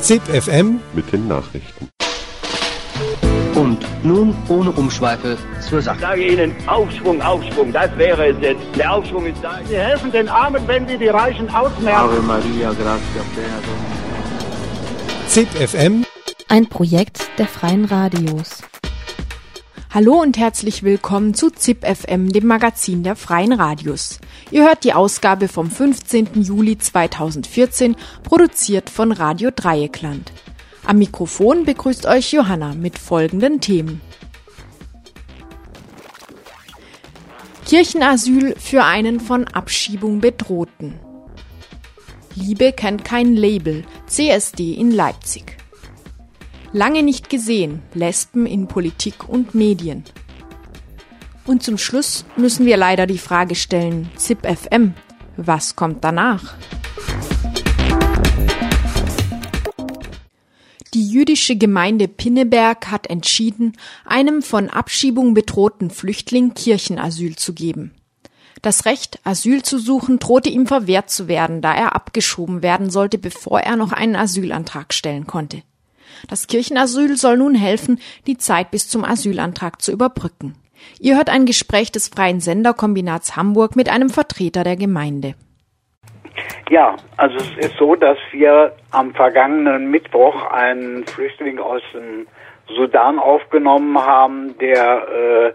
ZIP 0.00 0.22
FM 0.22 0.80
mit 0.94 1.12
den 1.12 1.28
Nachrichten. 1.28 1.88
Und 3.54 3.78
nun 4.04 4.34
ohne 4.48 4.70
Umschweife 4.70 5.36
zur 5.68 5.82
Sache. 5.82 5.96
Ich 5.96 6.02
sage 6.02 6.26
Ihnen, 6.26 6.54
Aufschwung, 6.68 7.20
Aufschwung, 7.20 7.72
das 7.72 7.90
wäre 7.98 8.28
es 8.28 8.36
jetzt. 8.40 8.62
Der 8.76 8.92
Aufschwung 8.92 9.26
ist 9.26 9.42
da. 9.42 9.58
Wir 9.68 9.80
helfen 9.80 10.12
den 10.12 10.28
Armen, 10.28 10.62
wenn 10.68 10.86
wir 10.86 10.96
die 10.96 11.08
Reichen 11.08 11.50
ausmerken. 11.50 11.98
Ave 11.98 12.22
Maria, 12.22 12.72
gratia 12.72 13.22
plena 13.34 13.58
ZIP 15.26 15.48
FM 15.48 16.04
Ein 16.48 16.68
Projekt 16.68 17.28
der 17.38 17.46
Freien 17.46 17.84
Radios. 17.84 18.62
Hallo 19.90 20.20
und 20.20 20.36
herzlich 20.36 20.82
willkommen 20.82 21.32
zu 21.32 21.48
ZIP 21.48 21.82
FM, 21.86 22.30
dem 22.30 22.46
Magazin 22.46 23.02
der 23.02 23.16
Freien 23.16 23.54
Radios. 23.54 24.18
Ihr 24.50 24.64
hört 24.64 24.84
die 24.84 24.92
Ausgabe 24.92 25.48
vom 25.48 25.70
15. 25.70 26.42
Juli 26.42 26.76
2014, 26.76 27.96
produziert 28.22 28.90
von 28.90 29.12
Radio 29.12 29.50
Dreieckland. 29.50 30.30
Am 30.84 30.98
Mikrofon 30.98 31.64
begrüßt 31.64 32.04
euch 32.04 32.32
Johanna 32.32 32.74
mit 32.74 32.98
folgenden 32.98 33.62
Themen. 33.62 34.02
Kirchenasyl 37.64 38.56
für 38.58 38.84
einen 38.84 39.20
von 39.20 39.48
Abschiebung 39.48 40.20
bedrohten. 40.20 41.00
Liebe 42.34 42.72
kennt 42.72 43.06
kein 43.06 43.34
Label, 43.34 43.84
CSD 44.06 44.74
in 44.74 44.90
Leipzig. 44.90 45.56
Lange 46.72 47.02
nicht 47.02 47.30
gesehen, 47.30 47.82
Lesben 47.94 48.44
in 48.44 48.68
Politik 48.68 49.26
und 49.26 49.54
Medien. 49.54 50.04
Und 51.46 51.62
zum 51.62 51.78
Schluss 51.78 52.26
müssen 52.36 52.66
wir 52.66 52.76
leider 52.76 53.06
die 53.06 53.16
Frage 53.16 53.54
stellen, 53.54 54.10
ZIP 54.16 54.46
FM, 54.46 54.92
was 55.38 55.76
kommt 55.76 56.04
danach? 56.04 56.56
Die 60.92 61.08
jüdische 61.08 61.56
Gemeinde 61.56 62.06
Pinneberg 62.06 62.90
hat 62.90 63.08
entschieden, 63.08 63.72
einem 64.04 64.42
von 64.42 64.68
Abschiebung 64.68 65.32
bedrohten 65.32 65.90
Flüchtling 65.90 66.52
Kirchenasyl 66.52 67.36
zu 67.36 67.54
geben. 67.54 67.92
Das 68.60 68.84
Recht, 68.84 69.20
Asyl 69.24 69.62
zu 69.62 69.78
suchen, 69.78 70.18
drohte 70.18 70.50
ihm 70.50 70.66
verwehrt 70.66 71.08
zu 71.08 71.28
werden, 71.28 71.62
da 71.62 71.72
er 71.72 71.94
abgeschoben 71.94 72.62
werden 72.62 72.90
sollte, 72.90 73.16
bevor 73.16 73.60
er 73.60 73.76
noch 73.76 73.92
einen 73.92 74.16
Asylantrag 74.16 74.92
stellen 74.92 75.26
konnte. 75.26 75.62
Das 76.28 76.46
Kirchenasyl 76.46 77.16
soll 77.16 77.38
nun 77.38 77.54
helfen, 77.54 78.00
die 78.26 78.38
Zeit 78.38 78.70
bis 78.70 78.88
zum 78.88 79.04
Asylantrag 79.04 79.80
zu 79.82 79.92
überbrücken. 79.92 80.54
Ihr 81.00 81.16
hört 81.16 81.30
ein 81.30 81.46
Gespräch 81.46 81.92
des 81.92 82.08
Freien 82.08 82.40
Senderkombinats 82.40 83.36
Hamburg 83.36 83.76
mit 83.76 83.88
einem 83.88 84.10
Vertreter 84.10 84.64
der 84.64 84.76
Gemeinde. 84.76 85.34
Ja, 86.70 86.96
also 87.16 87.36
es 87.36 87.66
ist 87.66 87.76
so, 87.78 87.94
dass 87.94 88.18
wir 88.30 88.74
am 88.90 89.14
vergangenen 89.14 89.90
Mittwoch 89.90 90.50
einen 90.50 91.04
Flüchtling 91.06 91.58
aus 91.58 91.82
dem 91.94 92.26
Sudan 92.68 93.18
aufgenommen 93.18 93.98
haben, 93.98 94.56
der 94.58 95.08
äh, 95.08 95.52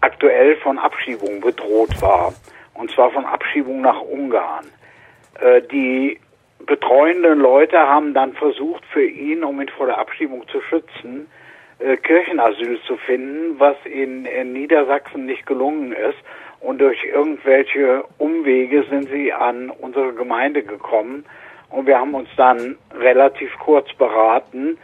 aktuell 0.00 0.56
von 0.56 0.78
Abschiebung 0.78 1.40
bedroht 1.40 2.00
war. 2.00 2.32
Und 2.74 2.90
zwar 2.90 3.10
von 3.10 3.24
Abschiebung 3.26 3.82
nach 3.82 4.00
Ungarn. 4.00 4.64
Äh, 5.40 5.62
die 5.70 6.18
betreuenden 6.66 7.38
Leute 7.38 7.78
haben 7.78 8.14
dann 8.14 8.32
versucht, 8.34 8.84
für 8.86 9.04
ihn, 9.04 9.44
um 9.44 9.60
ihn 9.60 9.68
vor 9.68 9.86
der 9.86 9.98
Abschiebung 9.98 10.46
zu 10.48 10.60
schützen, 10.62 11.28
äh, 11.78 11.96
Kirchenasyl 11.96 12.80
zu 12.86 12.96
finden, 12.98 13.58
was 13.58 13.76
in, 13.84 14.24
in 14.24 14.52
Niedersachsen 14.52 15.26
nicht 15.26 15.46
gelungen 15.46 15.92
ist. 15.92 16.18
Und 16.60 16.80
durch 16.80 17.02
irgendwelche 17.04 18.04
Umwege 18.18 18.84
sind 18.88 19.08
sie 19.10 19.32
an 19.32 19.70
unsere 19.70 20.12
Gemeinde 20.12 20.62
gekommen. 20.62 21.24
Und 21.70 21.86
wir 21.86 21.98
haben 21.98 22.14
uns 22.14 22.28
dann 22.36 22.76
relativ 22.94 23.50
kurz 23.58 23.92
beraten 23.94 24.78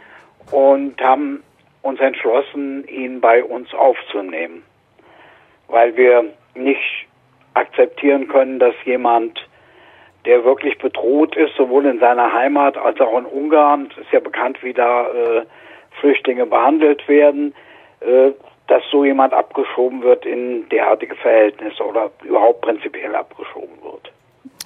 und 0.51 0.99
haben 1.01 1.43
uns 1.81 1.99
entschlossen, 1.99 2.85
ihn 2.87 3.21
bei 3.21 3.43
uns 3.43 3.73
aufzunehmen. 3.73 4.63
Weil 5.67 5.95
wir 5.95 6.25
nicht 6.55 7.07
akzeptieren 7.53 8.27
können, 8.27 8.59
dass 8.59 8.75
jemand, 8.85 9.39
der 10.25 10.43
wirklich 10.43 10.77
bedroht 10.77 11.35
ist, 11.35 11.55
sowohl 11.55 11.85
in 11.85 11.99
seiner 11.99 12.33
Heimat 12.33 12.77
als 12.77 12.99
auch 12.99 13.17
in 13.17 13.25
Ungarn, 13.25 13.89
es 13.91 13.97
ist 14.05 14.11
ja 14.11 14.19
bekannt, 14.19 14.61
wie 14.61 14.73
da 14.73 15.07
äh, 15.07 15.45
Flüchtlinge 15.99 16.45
behandelt 16.45 17.07
werden, 17.07 17.53
äh, 18.01 18.31
dass 18.67 18.83
so 18.91 19.03
jemand 19.03 19.33
abgeschoben 19.33 20.03
wird 20.03 20.25
in 20.25 20.67
derartige 20.69 21.15
Verhältnisse 21.15 21.83
oder 21.83 22.11
überhaupt 22.23 22.61
prinzipiell 22.61 23.15
abgeschoben 23.15 23.81
wird. 23.81 24.11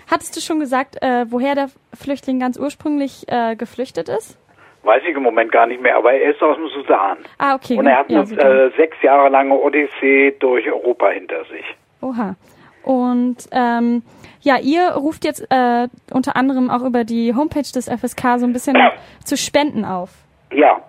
Hattest 0.09 0.35
du 0.35 0.41
schon 0.41 0.59
gesagt, 0.59 1.01
äh, 1.01 1.25
woher 1.29 1.55
der 1.55 1.69
Flüchtling 1.93 2.39
ganz 2.39 2.59
ursprünglich 2.59 3.25
äh, 3.29 3.55
geflüchtet 3.55 4.09
ist? 4.09 4.37
Weiß 4.83 5.01
ich 5.09 5.15
im 5.15 5.23
Moment 5.23 5.51
gar 5.51 5.65
nicht 5.65 5.81
mehr, 5.81 5.95
aber 5.95 6.11
er 6.11 6.31
ist 6.31 6.41
aus 6.43 6.57
dem 6.57 6.67
Sudan. 6.67 7.17
Ah, 7.37 7.55
okay. 7.55 7.77
Und 7.77 7.87
er 7.87 7.99
hat 7.99 8.11
ja, 8.11 8.19
eine 8.19 8.63
äh, 8.65 8.71
sechs 8.75 9.01
Jahre 9.01 9.29
lange 9.29 9.55
Odyssee 9.55 10.35
durch 10.39 10.69
Europa 10.69 11.09
hinter 11.09 11.45
sich. 11.45 11.63
Oha. 12.01 12.35
Und 12.83 13.37
ähm, 13.51 14.03
ja, 14.41 14.57
ihr 14.59 14.89
ruft 14.91 15.25
jetzt 15.25 15.45
äh, 15.49 15.87
unter 16.11 16.35
anderem 16.35 16.69
auch 16.69 16.83
über 16.83 17.03
die 17.03 17.33
Homepage 17.33 17.61
des 17.61 17.89
FSK 17.89 18.39
so 18.39 18.45
ein 18.45 18.53
bisschen 18.53 18.77
zu 19.23 19.37
Spenden 19.37 19.85
auf. 19.85 20.11
Ja, 20.51 20.81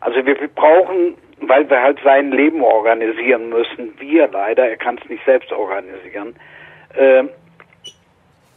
also 0.00 0.16
wir, 0.26 0.40
wir 0.40 0.48
brauchen, 0.48 1.14
weil 1.40 1.68
wir 1.68 1.80
halt 1.80 1.98
sein 2.02 2.32
Leben 2.32 2.62
organisieren 2.62 3.50
müssen, 3.50 3.92
wir 3.98 4.28
leider, 4.28 4.68
er 4.68 4.76
kann 4.76 4.98
es 5.02 5.08
nicht 5.08 5.24
selbst 5.24 5.52
organisieren, 5.52 6.34
äh, 6.94 7.24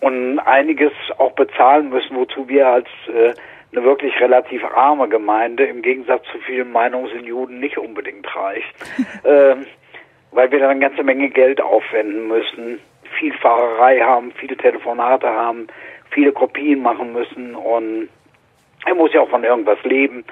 und 0.01 0.39
einiges 0.39 0.91
auch 1.17 1.31
bezahlen 1.31 1.89
müssen, 1.89 2.15
wozu 2.15 2.47
wir 2.47 2.67
als 2.67 2.87
äh, 3.07 3.33
eine 3.71 3.83
wirklich 3.83 4.19
relativ 4.19 4.63
arme 4.63 5.09
Gemeinde 5.09 5.65
im 5.65 5.81
Gegensatz 5.81 6.23
zu 6.31 6.37
vielen 6.39 6.71
Meinungen 6.71 7.09
sind 7.09 7.25
Juden 7.25 7.59
nicht 7.59 7.77
unbedingt 7.77 8.27
reich, 8.35 8.63
äh, 9.23 9.55
weil 10.35 10.51
wir 10.51 10.59
dann 10.59 10.71
eine 10.71 10.79
ganze 10.81 11.03
Menge 11.03 11.29
Geld 11.29 11.61
aufwenden 11.61 12.27
müssen, 12.27 12.79
viel 13.17 13.33
Fahrerei 13.33 13.99
haben, 14.01 14.31
viele 14.33 14.57
Telefonate 14.57 15.27
haben, 15.27 15.67
viele 16.11 16.31
Kopien 16.31 16.81
machen 16.81 17.13
müssen 17.13 17.55
und 17.55 18.09
er 18.85 18.95
muss 18.95 19.13
ja 19.13 19.21
auch 19.21 19.29
von 19.29 19.43
irgendwas 19.43 19.81
leben. 19.83 20.23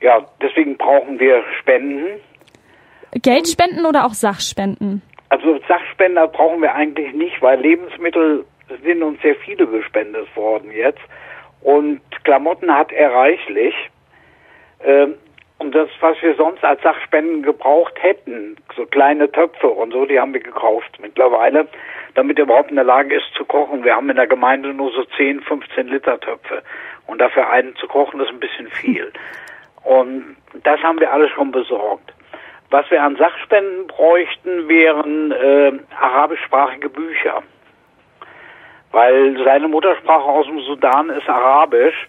Ja, 0.00 0.24
deswegen 0.40 0.76
brauchen 0.76 1.18
wir 1.18 1.42
Spenden. 1.60 2.20
Geldspenden 3.14 3.86
oder 3.86 4.04
auch 4.04 4.14
Sachspenden? 4.14 5.02
Also 5.30 5.58
Sachspender 5.66 6.28
brauchen 6.28 6.60
wir 6.60 6.74
eigentlich 6.74 7.14
nicht, 7.14 7.40
weil 7.40 7.60
Lebensmittel 7.60 8.44
sind 8.84 9.02
uns 9.02 9.20
sehr 9.22 9.34
viele 9.36 9.66
gespendet 9.66 10.34
worden 10.36 10.70
jetzt. 10.70 11.00
Und 11.62 12.00
Klamotten 12.24 12.74
hat 12.74 12.92
er 12.92 13.12
reichlich. 13.12 13.74
Ähm, 14.84 15.14
und 15.62 15.76
das, 15.76 15.88
was 16.00 16.20
wir 16.22 16.34
sonst 16.34 16.64
als 16.64 16.82
Sachspenden 16.82 17.44
gebraucht 17.44 17.94
hätten, 18.02 18.56
so 18.74 18.84
kleine 18.84 19.30
Töpfe 19.30 19.68
und 19.68 19.92
so, 19.92 20.04
die 20.06 20.18
haben 20.18 20.34
wir 20.34 20.40
gekauft 20.40 20.98
mittlerweile, 21.00 21.68
damit 22.16 22.36
er 22.36 22.46
überhaupt 22.46 22.70
in 22.70 22.76
der 22.76 22.84
Lage 22.84 23.14
ist 23.14 23.32
zu 23.36 23.44
kochen. 23.44 23.84
Wir 23.84 23.94
haben 23.94 24.10
in 24.10 24.16
der 24.16 24.26
Gemeinde 24.26 24.74
nur 24.74 24.90
so 24.90 25.04
10, 25.04 25.40
15 25.42 25.86
Liter 25.86 26.18
Töpfe. 26.18 26.64
Und 27.06 27.20
dafür 27.20 27.48
einen 27.48 27.76
zu 27.76 27.86
kochen, 27.86 28.20
ist 28.20 28.30
ein 28.30 28.40
bisschen 28.40 28.66
viel. 28.70 29.12
Und 29.84 30.36
das 30.64 30.82
haben 30.82 30.98
wir 30.98 31.12
alles 31.12 31.30
schon 31.30 31.52
besorgt. 31.52 32.12
Was 32.70 32.90
wir 32.90 33.00
an 33.00 33.14
Sachspenden 33.14 33.86
bräuchten, 33.86 34.68
wären 34.68 35.30
äh, 35.30 35.72
arabischsprachige 36.00 36.88
Bücher. 36.88 37.44
Weil 38.90 39.40
seine 39.44 39.68
Muttersprache 39.68 40.24
aus 40.24 40.46
dem 40.46 40.58
Sudan 40.62 41.08
ist 41.10 41.28
Arabisch 41.28 42.08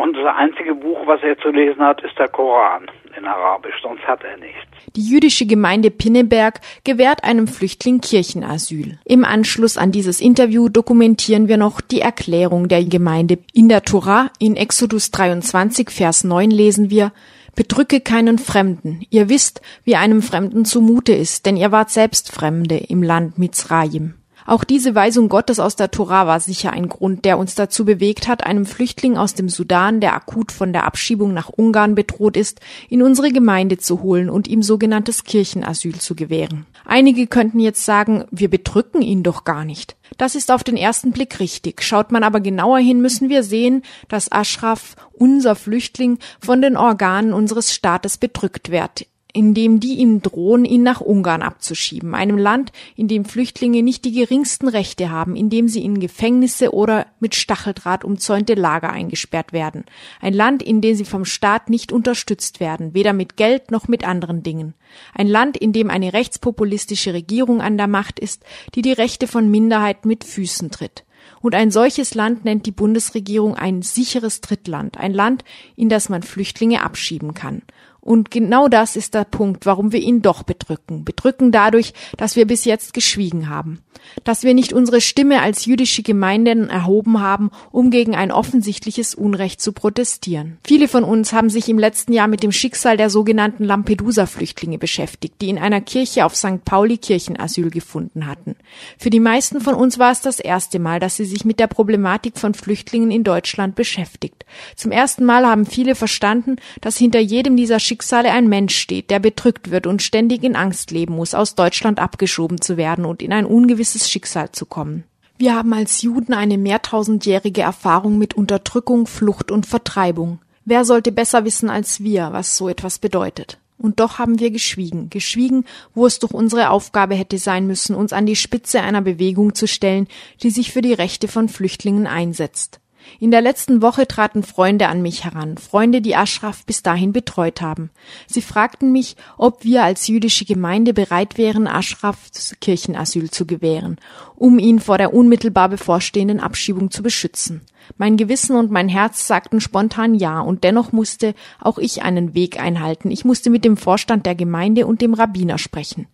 und 0.00 0.16
das 0.16 0.34
einzige 0.34 0.74
Buch, 0.74 0.98
was 1.06 1.22
er 1.22 1.36
zu 1.38 1.50
lesen 1.50 1.80
hat, 1.80 2.00
ist 2.02 2.18
der 2.18 2.28
Koran 2.28 2.90
in 3.18 3.26
Arabisch, 3.26 3.74
sonst 3.82 4.02
hat 4.06 4.24
er 4.24 4.38
nichts. 4.38 4.60
Die 4.96 5.06
jüdische 5.06 5.44
Gemeinde 5.44 5.90
Pinneberg 5.90 6.60
gewährt 6.84 7.22
einem 7.22 7.46
Flüchtling 7.46 8.00
Kirchenasyl. 8.00 8.98
Im 9.04 9.24
Anschluss 9.24 9.76
an 9.76 9.92
dieses 9.92 10.22
Interview 10.22 10.70
dokumentieren 10.70 11.48
wir 11.48 11.58
noch 11.58 11.82
die 11.82 12.00
Erklärung 12.00 12.68
der 12.68 12.82
Gemeinde. 12.84 13.38
In 13.52 13.68
der 13.68 13.82
Tora, 13.82 14.30
in 14.38 14.56
Exodus 14.56 15.10
23, 15.10 15.90
Vers 15.90 16.24
9 16.24 16.50
lesen 16.50 16.88
wir, 16.88 17.12
Bedrücke 17.54 18.00
keinen 18.00 18.38
Fremden. 18.38 19.02
Ihr 19.10 19.28
wisst, 19.28 19.60
wie 19.84 19.96
einem 19.96 20.22
Fremden 20.22 20.64
zumute 20.64 21.12
ist, 21.12 21.44
denn 21.44 21.58
ihr 21.58 21.72
wart 21.72 21.90
selbst 21.90 22.32
Fremde 22.32 22.76
im 22.76 23.02
Land 23.02 23.38
Mizraim. 23.38 24.14
Auch 24.50 24.64
diese 24.64 24.96
Weisung 24.96 25.28
Gottes 25.28 25.60
aus 25.60 25.76
der 25.76 25.92
Tora 25.92 26.26
war 26.26 26.40
sicher 26.40 26.72
ein 26.72 26.88
Grund, 26.88 27.24
der 27.24 27.38
uns 27.38 27.54
dazu 27.54 27.84
bewegt 27.84 28.26
hat, 28.26 28.44
einem 28.44 28.66
Flüchtling 28.66 29.16
aus 29.16 29.34
dem 29.34 29.48
Sudan, 29.48 30.00
der 30.00 30.12
akut 30.12 30.50
von 30.50 30.72
der 30.72 30.86
Abschiebung 30.86 31.32
nach 31.32 31.50
Ungarn 31.50 31.94
bedroht 31.94 32.36
ist, 32.36 32.58
in 32.88 33.00
unsere 33.00 33.30
Gemeinde 33.30 33.78
zu 33.78 34.02
holen 34.02 34.28
und 34.28 34.48
ihm 34.48 34.64
sogenanntes 34.64 35.22
Kirchenasyl 35.22 36.00
zu 36.00 36.16
gewähren. 36.16 36.66
Einige 36.84 37.28
könnten 37.28 37.60
jetzt 37.60 37.84
sagen, 37.84 38.24
wir 38.32 38.50
bedrücken 38.50 39.02
ihn 39.02 39.22
doch 39.22 39.44
gar 39.44 39.64
nicht. 39.64 39.94
Das 40.18 40.34
ist 40.34 40.50
auf 40.50 40.64
den 40.64 40.76
ersten 40.76 41.12
Blick 41.12 41.38
richtig. 41.38 41.80
Schaut 41.84 42.10
man 42.10 42.24
aber 42.24 42.40
genauer 42.40 42.78
hin, 42.78 43.00
müssen 43.00 43.28
wir 43.28 43.44
sehen, 43.44 43.82
dass 44.08 44.32
Ashraf, 44.32 44.96
unser 45.12 45.54
Flüchtling, 45.54 46.18
von 46.40 46.60
den 46.60 46.76
Organen 46.76 47.34
unseres 47.34 47.72
Staates 47.72 48.18
bedrückt 48.18 48.72
wird. 48.72 49.06
In 49.32 49.54
dem 49.54 49.80
die 49.80 49.98
ihm 49.98 50.22
drohen, 50.22 50.64
ihn 50.64 50.82
nach 50.82 51.00
Ungarn 51.00 51.42
abzuschieben, 51.42 52.14
einem 52.14 52.38
Land, 52.38 52.72
in 52.96 53.08
dem 53.08 53.24
Flüchtlinge 53.24 53.82
nicht 53.82 54.04
die 54.04 54.12
geringsten 54.12 54.68
Rechte 54.68 55.10
haben, 55.10 55.36
in 55.36 55.50
dem 55.50 55.68
sie 55.68 55.84
in 55.84 56.00
Gefängnisse 56.00 56.72
oder 56.74 57.06
mit 57.20 57.34
Stacheldraht 57.34 58.04
umzäunte 58.04 58.54
Lager 58.54 58.90
eingesperrt 58.90 59.52
werden, 59.52 59.84
ein 60.20 60.34
Land, 60.34 60.62
in 60.62 60.80
dem 60.80 60.94
sie 60.94 61.04
vom 61.04 61.24
Staat 61.24 61.70
nicht 61.70 61.92
unterstützt 61.92 62.60
werden, 62.60 62.94
weder 62.94 63.12
mit 63.12 63.36
Geld 63.36 63.70
noch 63.70 63.88
mit 63.88 64.06
anderen 64.06 64.42
Dingen, 64.42 64.74
ein 65.14 65.28
Land, 65.28 65.56
in 65.56 65.72
dem 65.72 65.90
eine 65.90 66.12
rechtspopulistische 66.12 67.14
Regierung 67.14 67.60
an 67.60 67.76
der 67.76 67.88
Macht 67.88 68.18
ist, 68.18 68.44
die 68.74 68.82
die 68.82 68.92
Rechte 68.92 69.26
von 69.26 69.50
Minderheiten 69.50 70.08
mit 70.08 70.24
Füßen 70.24 70.70
tritt. 70.70 71.04
Und 71.40 71.54
ein 71.54 71.70
solches 71.70 72.14
Land 72.14 72.44
nennt 72.44 72.66
die 72.66 72.70
Bundesregierung 72.70 73.54
ein 73.54 73.82
sicheres 73.82 74.40
Drittland, 74.40 74.98
ein 74.98 75.14
Land, 75.14 75.44
in 75.76 75.88
das 75.88 76.08
man 76.08 76.22
Flüchtlinge 76.22 76.82
abschieben 76.82 77.34
kann. 77.34 77.62
Und 78.00 78.30
genau 78.30 78.68
das 78.68 78.96
ist 78.96 79.14
der 79.14 79.24
Punkt, 79.24 79.66
warum 79.66 79.92
wir 79.92 80.00
ihn 80.00 80.22
doch 80.22 80.42
bedrücken. 80.42 81.04
Bedrücken 81.04 81.52
dadurch, 81.52 81.92
dass 82.16 82.36
wir 82.36 82.46
bis 82.46 82.64
jetzt 82.64 82.94
geschwiegen 82.94 83.48
haben. 83.48 83.80
Dass 84.24 84.42
wir 84.42 84.54
nicht 84.54 84.72
unsere 84.72 85.02
Stimme 85.02 85.42
als 85.42 85.66
jüdische 85.66 86.02
Gemeinden 86.02 86.70
erhoben 86.70 87.20
haben, 87.20 87.50
um 87.70 87.90
gegen 87.90 88.14
ein 88.14 88.32
offensichtliches 88.32 89.14
Unrecht 89.14 89.60
zu 89.60 89.72
protestieren. 89.72 90.58
Viele 90.64 90.88
von 90.88 91.04
uns 91.04 91.34
haben 91.34 91.50
sich 91.50 91.68
im 91.68 91.78
letzten 91.78 92.14
Jahr 92.14 92.26
mit 92.26 92.42
dem 92.42 92.52
Schicksal 92.52 92.96
der 92.96 93.10
sogenannten 93.10 93.64
Lampedusa-Flüchtlinge 93.64 94.78
beschäftigt, 94.78 95.34
die 95.42 95.50
in 95.50 95.58
einer 95.58 95.82
Kirche 95.82 96.24
auf 96.24 96.34
St. 96.34 96.64
Pauli 96.64 96.96
Kirchenasyl 96.96 97.70
gefunden 97.70 98.26
hatten. 98.26 98.56
Für 98.98 99.10
die 99.10 99.20
meisten 99.20 99.60
von 99.60 99.74
uns 99.74 99.98
war 99.98 100.12
es 100.12 100.22
das 100.22 100.40
erste 100.40 100.78
Mal, 100.78 100.98
dass 100.98 101.16
sie 101.16 101.26
sich 101.26 101.44
mit 101.44 101.60
der 101.60 101.66
Problematik 101.66 102.38
von 102.38 102.54
Flüchtlingen 102.54 103.10
in 103.10 103.24
Deutschland 103.24 103.74
beschäftigt. 103.74 104.46
Zum 104.76 104.92
ersten 104.92 105.26
Mal 105.26 105.46
haben 105.46 105.66
viele 105.66 105.94
verstanden, 105.94 106.56
dass 106.80 106.96
hinter 106.96 107.20
jedem 107.20 107.56
dieser 107.56 107.80
Schicksale 107.90 108.30
ein 108.30 108.48
Mensch 108.48 108.76
steht, 108.76 109.10
der 109.10 109.18
bedrückt 109.18 109.72
wird 109.72 109.88
und 109.88 110.00
ständig 110.00 110.44
in 110.44 110.54
Angst 110.54 110.92
leben 110.92 111.16
muss, 111.16 111.34
aus 111.34 111.56
Deutschland 111.56 111.98
abgeschoben 111.98 112.60
zu 112.60 112.76
werden 112.76 113.04
und 113.04 113.20
in 113.20 113.32
ein 113.32 113.44
ungewisses 113.44 114.08
Schicksal 114.08 114.52
zu 114.52 114.64
kommen. 114.64 115.02
Wir 115.38 115.56
haben 115.56 115.72
als 115.72 116.00
Juden 116.00 116.32
eine 116.32 116.56
mehrtausendjährige 116.56 117.62
Erfahrung 117.62 118.16
mit 118.16 118.34
Unterdrückung, 118.34 119.08
Flucht 119.08 119.50
und 119.50 119.66
Vertreibung. 119.66 120.38
Wer 120.64 120.84
sollte 120.84 121.10
besser 121.10 121.44
wissen 121.44 121.68
als 121.68 121.98
wir, 121.98 122.28
was 122.30 122.56
so 122.56 122.68
etwas 122.68 123.00
bedeutet? 123.00 123.58
Und 123.76 123.98
doch 123.98 124.20
haben 124.20 124.38
wir 124.38 124.52
geschwiegen, 124.52 125.10
geschwiegen, 125.10 125.64
wo 125.92 126.06
es 126.06 126.20
doch 126.20 126.30
unsere 126.30 126.70
Aufgabe 126.70 127.16
hätte 127.16 127.38
sein 127.38 127.66
müssen, 127.66 127.96
uns 127.96 128.12
an 128.12 128.24
die 128.24 128.36
Spitze 128.36 128.82
einer 128.82 129.02
Bewegung 129.02 129.56
zu 129.56 129.66
stellen, 129.66 130.06
die 130.44 130.50
sich 130.50 130.70
für 130.70 130.80
die 130.80 130.92
Rechte 130.92 131.26
von 131.26 131.48
Flüchtlingen 131.48 132.06
einsetzt. 132.06 132.78
In 133.18 133.30
der 133.30 133.40
letzten 133.40 133.82
Woche 133.82 134.06
traten 134.06 134.42
Freunde 134.42 134.88
an 134.88 135.02
mich 135.02 135.24
heran, 135.24 135.58
Freunde, 135.58 136.00
die 136.00 136.16
Ashraf 136.16 136.64
bis 136.64 136.82
dahin 136.82 137.12
betreut 137.12 137.60
haben. 137.60 137.90
Sie 138.26 138.42
fragten 138.42 138.92
mich, 138.92 139.16
ob 139.36 139.64
wir 139.64 139.84
als 139.84 140.06
jüdische 140.06 140.44
Gemeinde 140.44 140.94
bereit 140.94 141.38
wären, 141.38 141.66
Ashrafs 141.66 142.54
Kirchenasyl 142.60 143.30
zu 143.30 143.46
gewähren, 143.46 143.96
um 144.36 144.58
ihn 144.58 144.80
vor 144.80 144.98
der 144.98 145.12
unmittelbar 145.12 145.68
bevorstehenden 145.68 146.40
Abschiebung 146.40 146.90
zu 146.90 147.02
beschützen. 147.02 147.62
Mein 147.96 148.16
Gewissen 148.16 148.56
und 148.56 148.70
mein 148.70 148.88
Herz 148.88 149.26
sagten 149.26 149.60
spontan 149.60 150.14
ja, 150.14 150.40
und 150.40 150.64
dennoch 150.64 150.92
musste 150.92 151.34
auch 151.60 151.78
ich 151.78 152.02
einen 152.02 152.34
Weg 152.34 152.60
einhalten. 152.60 153.10
Ich 153.10 153.24
musste 153.24 153.50
mit 153.50 153.64
dem 153.64 153.76
Vorstand 153.76 154.26
der 154.26 154.34
Gemeinde 154.34 154.86
und 154.86 155.00
dem 155.00 155.14
Rabbiner 155.14 155.58
sprechen. 155.58 156.06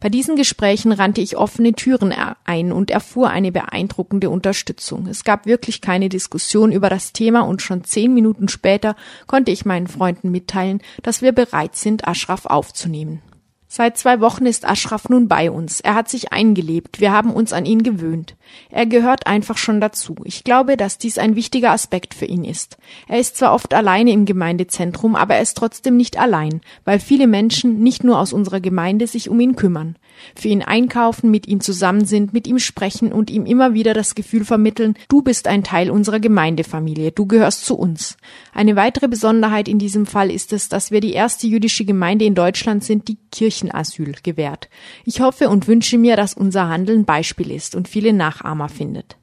Bei 0.00 0.08
diesen 0.08 0.36
Gesprächen 0.36 0.92
rannte 0.92 1.20
ich 1.20 1.36
offene 1.36 1.72
Türen 1.72 2.14
ein 2.44 2.72
und 2.72 2.90
erfuhr 2.90 3.30
eine 3.30 3.52
beeindruckende 3.52 4.30
Unterstützung. 4.30 5.06
Es 5.06 5.24
gab 5.24 5.46
wirklich 5.46 5.80
keine 5.80 6.08
Diskussion 6.08 6.72
über 6.72 6.88
das 6.88 7.12
Thema 7.12 7.42
und 7.42 7.62
schon 7.62 7.84
zehn 7.84 8.12
Minuten 8.14 8.48
später 8.48 8.96
konnte 9.26 9.50
ich 9.50 9.64
meinen 9.64 9.86
Freunden 9.86 10.30
mitteilen, 10.30 10.80
dass 11.02 11.22
wir 11.22 11.32
bereit 11.32 11.76
sind, 11.76 12.06
Ashraf 12.06 12.46
aufzunehmen. 12.46 13.22
Seit 13.74 13.96
zwei 13.96 14.20
Wochen 14.20 14.44
ist 14.44 14.68
Ashraf 14.68 15.08
nun 15.08 15.28
bei 15.28 15.50
uns. 15.50 15.80
Er 15.80 15.94
hat 15.94 16.10
sich 16.10 16.30
eingelebt. 16.30 17.00
Wir 17.00 17.10
haben 17.10 17.30
uns 17.30 17.54
an 17.54 17.64
ihn 17.64 17.82
gewöhnt. 17.82 18.36
Er 18.70 18.84
gehört 18.84 19.26
einfach 19.26 19.56
schon 19.56 19.80
dazu. 19.80 20.14
Ich 20.24 20.44
glaube, 20.44 20.76
dass 20.76 20.98
dies 20.98 21.16
ein 21.16 21.36
wichtiger 21.36 21.70
Aspekt 21.70 22.12
für 22.12 22.26
ihn 22.26 22.44
ist. 22.44 22.76
Er 23.08 23.18
ist 23.18 23.38
zwar 23.38 23.54
oft 23.54 23.72
alleine 23.72 24.12
im 24.12 24.26
Gemeindezentrum, 24.26 25.16
aber 25.16 25.36
er 25.36 25.40
ist 25.40 25.56
trotzdem 25.56 25.96
nicht 25.96 26.18
allein, 26.18 26.60
weil 26.84 27.00
viele 27.00 27.26
Menschen 27.26 27.82
nicht 27.82 28.04
nur 28.04 28.18
aus 28.18 28.34
unserer 28.34 28.60
Gemeinde 28.60 29.06
sich 29.06 29.30
um 29.30 29.40
ihn 29.40 29.56
kümmern 29.56 29.96
für 30.36 30.48
ihn 30.48 30.62
einkaufen, 30.62 31.30
mit 31.30 31.48
ihm 31.48 31.60
zusammen 31.60 32.04
sind, 32.04 32.32
mit 32.32 32.46
ihm 32.46 32.58
sprechen 32.58 33.12
und 33.12 33.30
ihm 33.30 33.46
immer 33.46 33.74
wieder 33.74 33.94
das 33.94 34.14
Gefühl 34.14 34.44
vermitteln, 34.44 34.94
du 35.08 35.22
bist 35.22 35.46
ein 35.46 35.64
Teil 35.64 35.90
unserer 35.90 36.20
Gemeindefamilie, 36.20 37.12
du 37.12 37.26
gehörst 37.26 37.64
zu 37.64 37.76
uns. 37.76 38.16
Eine 38.52 38.76
weitere 38.76 39.08
Besonderheit 39.08 39.68
in 39.68 39.78
diesem 39.78 40.06
Fall 40.06 40.30
ist 40.30 40.52
es, 40.52 40.68
dass 40.68 40.90
wir 40.90 41.00
die 41.00 41.12
erste 41.12 41.46
jüdische 41.46 41.84
Gemeinde 41.84 42.24
in 42.24 42.34
Deutschland 42.34 42.84
sind, 42.84 43.08
die 43.08 43.18
Kirchenasyl 43.30 44.14
gewährt. 44.22 44.68
Ich 45.04 45.20
hoffe 45.20 45.48
und 45.48 45.68
wünsche 45.68 45.98
mir, 45.98 46.16
dass 46.16 46.34
unser 46.34 46.68
Handeln 46.68 47.04
Beispiel 47.04 47.50
ist 47.50 47.74
und 47.74 47.88
viele 47.88 48.12
Nachahmer 48.12 48.68
findet. 48.68 49.16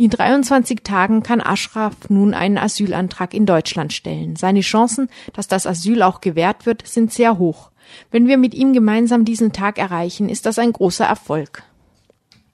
In 0.00 0.08
23 0.08 0.80
Tagen 0.82 1.22
kann 1.22 1.42
Ashraf 1.42 2.08
nun 2.08 2.32
einen 2.32 2.56
Asylantrag 2.56 3.34
in 3.34 3.44
Deutschland 3.44 3.92
stellen. 3.92 4.34
Seine 4.34 4.62
Chancen, 4.62 5.10
dass 5.34 5.46
das 5.46 5.66
Asyl 5.66 6.02
auch 6.02 6.22
gewährt 6.22 6.64
wird, 6.64 6.86
sind 6.86 7.12
sehr 7.12 7.36
hoch. 7.36 7.69
Wenn 8.10 8.26
wir 8.26 8.38
mit 8.38 8.54
ihm 8.54 8.72
gemeinsam 8.72 9.24
diesen 9.24 9.52
Tag 9.52 9.78
erreichen, 9.78 10.28
ist 10.28 10.46
das 10.46 10.58
ein 10.58 10.72
großer 10.72 11.04
Erfolg. 11.04 11.62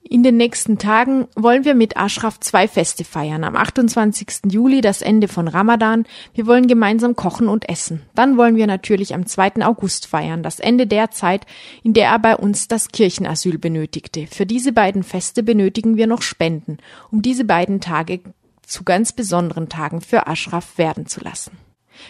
In 0.09 0.23
den 0.23 0.37
nächsten 0.37 0.79
Tagen 0.79 1.27
wollen 1.35 1.65
wir 1.65 1.75
mit 1.75 1.97
Ashraf 1.97 2.39
zwei 2.39 2.69
Feste 2.69 3.03
feiern. 3.03 3.43
Am 3.43 3.57
28. 3.57 4.53
Juli 4.53 4.81
das 4.81 5.03
Ende 5.03 5.27
von 5.27 5.49
Ramadan. 5.49 6.05
Wir 6.33 6.47
wollen 6.47 6.69
gemeinsam 6.69 7.17
kochen 7.17 7.49
und 7.49 7.69
essen. 7.69 8.03
Dann 8.15 8.37
wollen 8.37 8.55
wir 8.55 8.69
natürlich 8.69 9.15
am 9.15 9.27
2. 9.27 9.65
August 9.65 10.07
feiern, 10.07 10.45
das 10.45 10.61
Ende 10.61 10.87
der 10.87 11.11
Zeit, 11.11 11.45
in 11.83 11.93
der 11.93 12.09
er 12.11 12.21
bei 12.21 12.37
uns 12.37 12.69
das 12.69 12.89
Kirchenasyl 12.89 13.59
benötigte. 13.59 14.29
Für 14.29 14.47
diese 14.47 14.73
beiden 14.73 15.03
Feste 15.03 15.43
benötigen 15.43 15.97
wir 15.97 16.07
noch 16.07 16.23
Spenden, 16.23 16.79
um 17.11 17.21
diese 17.21 17.45
beiden 17.45 17.81
Tage 17.81 18.21
zu 18.63 18.85
ganz 18.85 19.13
besonderen 19.13 19.69
Tagen 19.69 20.01
für 20.01 20.29
Ashraf 20.29 20.79
werden 20.79 21.07
zu 21.07 21.21
lassen. 21.21 21.66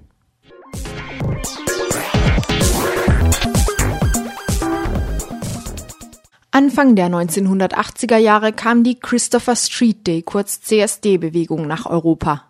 Anfang 6.50 6.94
der 6.94 7.08
1980er 7.08 8.16
Jahre 8.16 8.52
kam 8.52 8.84
die 8.84 8.98
Christopher 8.98 9.56
Street 9.56 10.06
Day, 10.06 10.22
kurz 10.22 10.62
CSD-Bewegung 10.62 11.66
nach 11.66 11.86
Europa. 11.86 12.44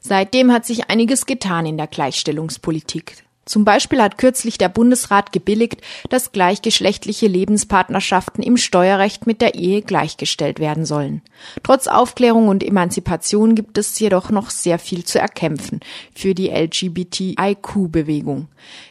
Seitdem 0.00 0.52
hat 0.52 0.66
sich 0.66 0.90
einiges 0.90 1.24
getan 1.24 1.64
in 1.64 1.76
der 1.76 1.86
Gleichstellungspolitik. 1.86 3.23
Zum 3.44 3.64
Beispiel 3.64 4.00
hat 4.00 4.18
kürzlich 4.18 4.58
der 4.58 4.68
Bundesrat 4.68 5.32
gebilligt, 5.32 5.80
dass 6.08 6.32
gleichgeschlechtliche 6.32 7.26
Lebenspartnerschaften 7.26 8.42
im 8.42 8.56
Steuerrecht 8.56 9.26
mit 9.26 9.40
der 9.40 9.54
Ehe 9.54 9.82
gleichgestellt 9.82 10.60
werden 10.60 10.84
sollen. 10.84 11.22
Trotz 11.62 11.86
Aufklärung 11.86 12.48
und 12.48 12.62
Emanzipation 12.62 13.54
gibt 13.54 13.78
es 13.78 13.98
jedoch 13.98 14.30
noch 14.30 14.50
sehr 14.50 14.78
viel 14.78 15.04
zu 15.04 15.18
erkämpfen 15.18 15.80
für 16.14 16.34
die 16.34 16.48
LGBTIQ-Bewegung. 16.48 18.48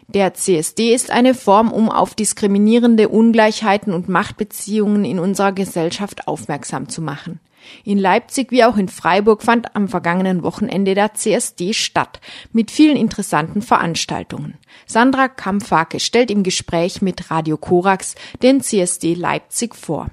Der 0.07 0.33
CSD 0.35 0.93
ist 0.93 1.09
eine 1.09 1.33
Form, 1.33 1.71
um 1.71 1.89
auf 1.89 2.13
diskriminierende 2.13 3.09
Ungleichheiten 3.09 3.93
und 3.93 4.09
Machtbeziehungen 4.09 5.05
in 5.05 5.19
unserer 5.19 5.51
Gesellschaft 5.51 6.27
aufmerksam 6.27 6.89
zu 6.89 7.01
machen. 7.01 7.39
In 7.83 7.97
Leipzig 7.97 8.51
wie 8.51 8.63
auch 8.63 8.77
in 8.77 8.89
Freiburg 8.89 9.43
fand 9.43 9.75
am 9.75 9.87
vergangenen 9.87 10.43
Wochenende 10.43 10.95
der 10.95 11.13
CSD 11.13 11.73
statt, 11.73 12.19
mit 12.51 12.71
vielen 12.71 12.97
interessanten 12.97 13.61
Veranstaltungen. 13.61 14.57
Sandra 14.85 15.27
Kampfake 15.27 15.99
stellt 15.99 16.31
im 16.31 16.43
Gespräch 16.43 17.01
mit 17.01 17.31
Radio 17.31 17.57
Korax 17.57 18.15
den 18.41 18.61
CSD 18.61 19.13
Leipzig 19.13 19.75
vor. 19.75 20.07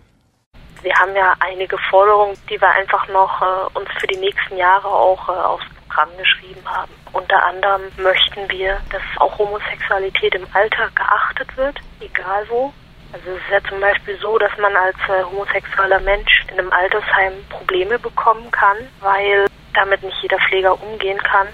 Wir 0.82 0.94
haben 0.94 1.14
ja 1.14 1.34
einige 1.40 1.76
Forderungen, 1.90 2.36
die 2.48 2.58
wir 2.60 2.70
einfach 2.70 3.06
noch 3.08 3.42
äh, 3.42 3.78
uns 3.78 3.88
für 3.98 4.06
die 4.06 4.16
nächsten 4.16 4.56
Jahre 4.56 4.88
auch 4.88 5.28
äh, 5.28 5.32
aufs 5.32 5.66
Programm 5.86 6.08
geschrieben 6.16 6.62
haben. 6.64 6.92
Unter 7.12 7.42
anderem 7.44 7.82
möchten 7.98 8.48
wir, 8.48 8.78
dass 8.90 9.02
auch 9.18 9.36
Homosexualität 9.38 10.34
im 10.34 10.46
Alter 10.54 10.88
geachtet 10.94 11.54
wird, 11.56 11.78
egal 12.00 12.46
wo. 12.48 12.72
Also 13.12 13.30
es 13.30 13.42
ist 13.42 13.50
ja 13.50 13.60
zum 13.68 13.80
Beispiel 13.80 14.16
so, 14.20 14.38
dass 14.38 14.56
man 14.58 14.74
als 14.74 14.96
äh, 15.08 15.24
homosexueller 15.24 16.00
Mensch 16.00 16.39
in 16.50 16.58
einem 16.58 16.72
Altersheim 16.72 17.32
Probleme 17.48 17.98
bekommen 17.98 18.50
kann, 18.50 18.76
weil 19.00 19.46
damit 19.74 20.02
nicht 20.02 20.16
jeder 20.22 20.38
Pfleger 20.48 20.80
umgehen 20.82 21.18
kann. 21.22 21.48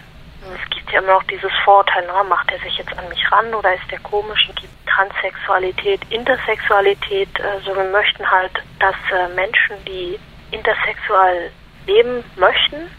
Es 0.54 0.70
gibt 0.70 0.90
ja 0.92 1.00
immer 1.00 1.14
noch 1.14 1.22
dieses 1.24 1.50
Vorurteil, 1.64 2.04
na, 2.06 2.22
macht 2.22 2.50
er 2.52 2.58
sich 2.60 2.78
jetzt 2.78 2.96
an 2.96 3.08
mich 3.08 3.32
ran 3.32 3.52
oder 3.54 3.74
ist 3.74 3.90
der 3.90 3.98
komisch? 4.00 4.48
Es 4.48 4.54
gibt 4.54 4.72
Transsexualität, 4.86 6.00
Intersexualität. 6.10 7.28
Also 7.40 7.74
wir 7.74 7.84
möchten 7.84 8.30
halt, 8.30 8.52
dass 8.78 8.94
äh, 9.12 9.28
Menschen, 9.34 9.76
die 9.86 10.18
intersexuell 10.52 11.50
leben 11.86 12.24
möchten, 12.36 12.90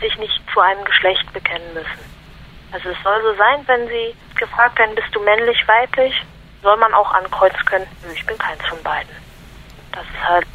sich 0.00 0.16
nicht 0.18 0.42
zu 0.52 0.60
einem 0.60 0.84
Geschlecht 0.84 1.32
bekennen 1.32 1.72
müssen. 1.74 2.12
Also 2.72 2.88
es 2.88 2.96
soll 3.02 3.22
so 3.22 3.34
sein, 3.34 3.62
wenn 3.66 3.86
sie 3.88 4.14
gefragt 4.38 4.78
werden, 4.78 4.94
bist 4.94 5.14
du 5.14 5.20
männlich, 5.20 5.62
weiblich, 5.68 6.14
soll 6.62 6.76
man 6.76 6.92
auch 6.94 7.12
ankreuzen 7.12 7.64
können, 7.66 7.86
ich 8.14 8.26
bin 8.26 8.38
keins 8.38 8.64
von 8.66 8.82
beiden. 8.82 9.14
Das 9.92 10.04
ist 10.04 10.28
halt 10.28 10.46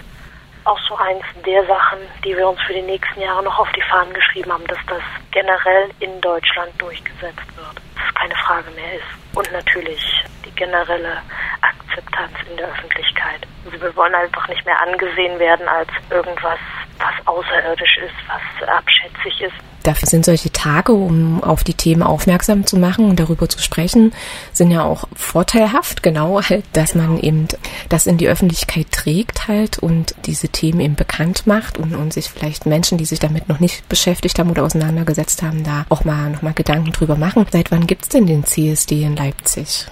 auch 0.67 0.79
so 0.87 0.95
eins 0.97 1.23
der 1.45 1.65
Sachen, 1.65 1.99
die 2.23 2.35
wir 2.35 2.47
uns 2.47 2.59
für 2.61 2.73
die 2.73 2.81
nächsten 2.81 3.21
Jahre 3.21 3.41
noch 3.43 3.57
auf 3.57 3.71
die 3.71 3.81
Fahnen 3.89 4.13
geschrieben 4.13 4.51
haben, 4.51 4.67
dass 4.67 4.79
das 4.87 5.01
generell 5.31 5.89
in 5.99 6.19
Deutschland 6.21 6.71
durchgesetzt 6.77 7.47
wird. 7.55 7.75
Dass 7.95 8.07
es 8.07 8.15
keine 8.15 8.35
Frage 8.35 8.69
mehr 8.71 8.93
ist. 8.95 9.37
Und 9.37 9.51
natürlich 9.51 10.01
die 10.45 10.51
generelle 10.51 11.21
Akzeptanz 11.61 12.33
in 12.49 12.57
der 12.57 12.67
Öffentlichkeit. 12.67 13.47
Wir 13.71 13.95
wollen 13.95 14.15
einfach 14.15 14.47
nicht 14.47 14.65
mehr 14.65 14.81
angesehen 14.81 15.39
werden 15.39 15.67
als 15.67 15.89
irgendwas, 16.09 16.59
was 16.97 17.27
außerirdisch 17.27 17.97
ist, 17.97 18.15
was 18.27 18.69
abschätzig 18.69 19.41
ist. 19.41 19.55
Dafür 19.83 20.09
sind 20.09 20.25
solche 20.25 20.51
Tage, 20.51 20.91
um 20.91 21.41
auf 21.41 21.63
die 21.63 21.73
Themen 21.73 22.03
aufmerksam 22.03 22.65
zu 22.65 22.77
machen 22.77 23.09
und 23.09 23.19
darüber 23.21 23.47
zu 23.47 23.59
sprechen, 23.59 24.13
sind 24.51 24.69
ja 24.69 24.83
auch 24.83 25.07
vorteilhaft, 25.15 26.03
genau, 26.03 26.41
halt, 26.41 26.65
dass 26.73 26.93
man 26.93 27.17
eben 27.19 27.47
das 27.87 28.05
in 28.05 28.17
die 28.17 28.27
Öffentlichkeit 28.27 28.91
trägt 28.91 29.47
halt 29.47 29.79
und 29.79 30.13
diese 30.25 30.49
Themen 30.49 30.81
eben 30.81 30.95
bekannt 30.95 31.47
macht 31.47 31.77
und, 31.77 31.95
und 31.95 32.11
sich 32.11 32.29
vielleicht 32.29 32.65
Menschen, 32.65 32.97
die 32.97 33.05
sich 33.05 33.19
damit 33.19 33.47
noch 33.47 33.61
nicht 33.61 33.87
beschäftigt 33.87 34.39
haben 34.39 34.49
oder 34.49 34.63
auseinandergesetzt 34.63 35.41
haben, 35.41 35.63
da 35.63 35.85
auch 35.87 36.03
mal 36.03 36.31
nochmal 36.31 36.53
Gedanken 36.53 36.91
drüber 36.91 37.15
machen. 37.15 37.45
Seit 37.49 37.71
wann 37.71 37.87
gibt's 37.87 38.09
denn 38.09 38.27
den 38.27 38.43
CSD 38.43 39.03
in 39.03 39.15
Leipzig? 39.15 39.87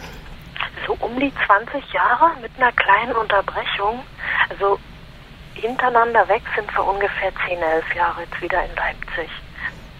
So 0.85 0.97
um 0.99 1.19
die 1.19 1.33
20 1.45 1.93
Jahre 1.93 2.31
mit 2.41 2.51
einer 2.57 2.71
kleinen 2.71 3.15
Unterbrechung. 3.15 4.03
Also 4.49 4.79
hintereinander 5.53 6.27
weg 6.27 6.43
sind 6.55 6.71
wir 6.75 6.85
ungefähr 6.85 7.31
10, 7.47 7.57
11 7.59 7.95
Jahre 7.95 8.21
jetzt 8.21 8.41
wieder 8.41 8.63
in 8.63 8.75
Leipzig 8.75 9.29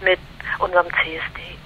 mit 0.02 0.20
unserem 0.58 0.86
CSD. 0.86 1.56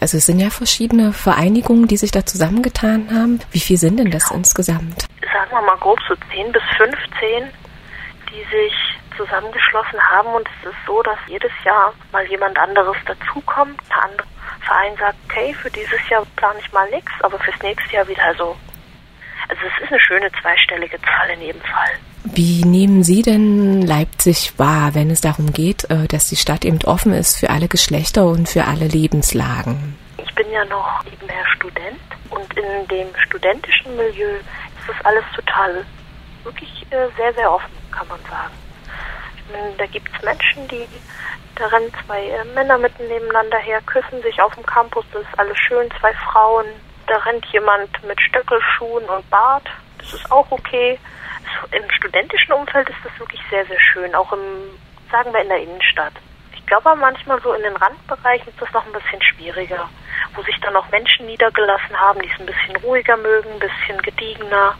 Also 0.00 0.16
es 0.16 0.26
sind 0.26 0.40
ja 0.40 0.50
verschiedene 0.50 1.12
Vereinigungen, 1.12 1.86
die 1.86 1.96
sich 1.96 2.10
da 2.10 2.24
zusammengetan 2.24 3.10
haben. 3.10 3.40
Wie 3.52 3.60
viel 3.60 3.76
sind 3.76 3.98
denn 3.98 4.10
das 4.10 4.28
genau. 4.28 4.38
insgesamt? 4.38 5.06
Sagen 5.32 5.50
wir 5.50 5.60
mal 5.60 5.76
grob 5.76 5.98
so 6.08 6.14
10 6.32 6.52
bis 6.52 6.62
15, 6.78 7.50
die 8.30 8.44
sich 8.50 8.72
zusammengeschlossen 9.16 10.00
haben. 10.10 10.28
Und 10.28 10.48
es 10.48 10.70
ist 10.70 10.78
so, 10.86 11.02
dass 11.02 11.18
jedes 11.28 11.52
Jahr 11.64 11.92
mal 12.12 12.26
jemand 12.26 12.58
anderes 12.58 12.96
dazukommt. 13.06 13.78
Ein 13.90 14.10
anderer 14.10 14.26
Verein 14.70 14.96
sagt, 14.98 15.16
okay, 15.28 15.52
für 15.52 15.70
dieses 15.70 16.08
Jahr 16.08 16.24
plane 16.36 16.60
ich 16.60 16.72
mal 16.72 16.88
nichts, 16.90 17.10
aber 17.20 17.38
fürs 17.40 17.60
nächste 17.60 17.92
Jahr 17.92 18.06
wieder 18.06 18.34
so. 18.38 18.56
Also 19.48 19.62
es 19.66 19.82
ist 19.82 19.90
eine 19.90 20.00
schöne 20.00 20.30
zweistellige 20.40 20.96
Zahl 21.02 21.30
in 21.34 21.40
jedem 21.40 21.60
Fall. 21.62 21.90
Wie 22.22 22.64
nehmen 22.64 23.02
Sie 23.02 23.22
denn 23.22 23.82
Leipzig 23.82 24.58
wahr, 24.58 24.94
wenn 24.94 25.10
es 25.10 25.20
darum 25.20 25.52
geht, 25.52 25.90
äh, 25.90 26.06
dass 26.06 26.28
die 26.28 26.36
Stadt 26.36 26.64
eben 26.64 26.78
offen 26.84 27.12
ist 27.12 27.40
für 27.40 27.50
alle 27.50 27.66
Geschlechter 27.66 28.26
und 28.26 28.48
für 28.48 28.66
alle 28.66 28.86
Lebenslagen? 28.86 29.98
Ich 30.18 30.32
bin 30.36 30.48
ja 30.52 30.64
noch 30.66 31.02
nebenher 31.04 31.44
Student 31.56 31.98
und 32.28 32.56
in 32.56 32.86
dem 32.88 33.08
studentischen 33.26 33.96
Milieu 33.96 34.36
ist 34.36 34.86
das 34.86 35.04
alles 35.04 35.24
total 35.34 35.84
wirklich 36.44 36.86
äh, 36.90 37.08
sehr, 37.16 37.34
sehr 37.34 37.50
offen, 37.52 37.72
kann 37.90 38.06
man 38.06 38.20
sagen. 38.30 38.54
Meine, 39.50 39.74
da 39.78 39.86
gibt 39.86 40.08
es 40.14 40.22
Menschen, 40.22 40.68
die 40.68 40.86
da 41.60 41.66
rennen 41.66 41.92
zwei 42.04 42.22
äh, 42.24 42.44
Männer 42.54 42.78
mitten 42.78 43.06
nebeneinander 43.06 43.58
her, 43.58 43.80
küssen 43.86 44.22
sich 44.22 44.40
auf 44.42 44.54
dem 44.54 44.66
Campus, 44.66 45.04
das 45.12 45.22
ist 45.22 45.38
alles 45.38 45.58
schön, 45.58 45.88
zwei 46.00 46.12
Frauen, 46.14 46.66
da 47.06 47.16
rennt 47.18 47.46
jemand 47.46 47.90
mit 48.04 48.20
Stöckelschuhen 48.20 49.04
und 49.04 49.28
Bart, 49.30 49.68
das 49.98 50.14
ist 50.14 50.32
auch 50.32 50.50
okay 50.50 50.98
im 51.72 51.90
studentischen 51.90 52.52
Umfeld 52.52 52.88
ist 52.88 52.98
das 53.04 53.18
wirklich 53.18 53.40
sehr, 53.50 53.64
sehr 53.66 53.80
schön, 53.80 54.14
auch 54.14 54.32
im, 54.32 54.78
sagen 55.10 55.32
wir, 55.32 55.42
in 55.42 55.48
der 55.48 55.62
Innenstadt. 55.62 56.12
Ich 56.54 56.66
glaube 56.66 56.94
manchmal 56.96 57.40
so 57.42 57.52
in 57.52 57.62
den 57.62 57.76
Randbereichen 57.76 58.48
ist 58.48 58.60
das 58.60 58.72
noch 58.72 58.86
ein 58.86 58.92
bisschen 58.92 59.22
schwieriger, 59.22 59.88
wo 60.34 60.42
sich 60.42 60.58
dann 60.60 60.76
auch 60.76 60.88
Menschen 60.90 61.26
niedergelassen 61.26 61.98
haben, 61.98 62.20
die 62.22 62.30
es 62.30 62.40
ein 62.40 62.46
bisschen 62.46 62.76
ruhiger 62.76 63.16
mögen, 63.16 63.50
ein 63.50 63.58
bisschen 63.58 64.00
gediegener, 64.02 64.74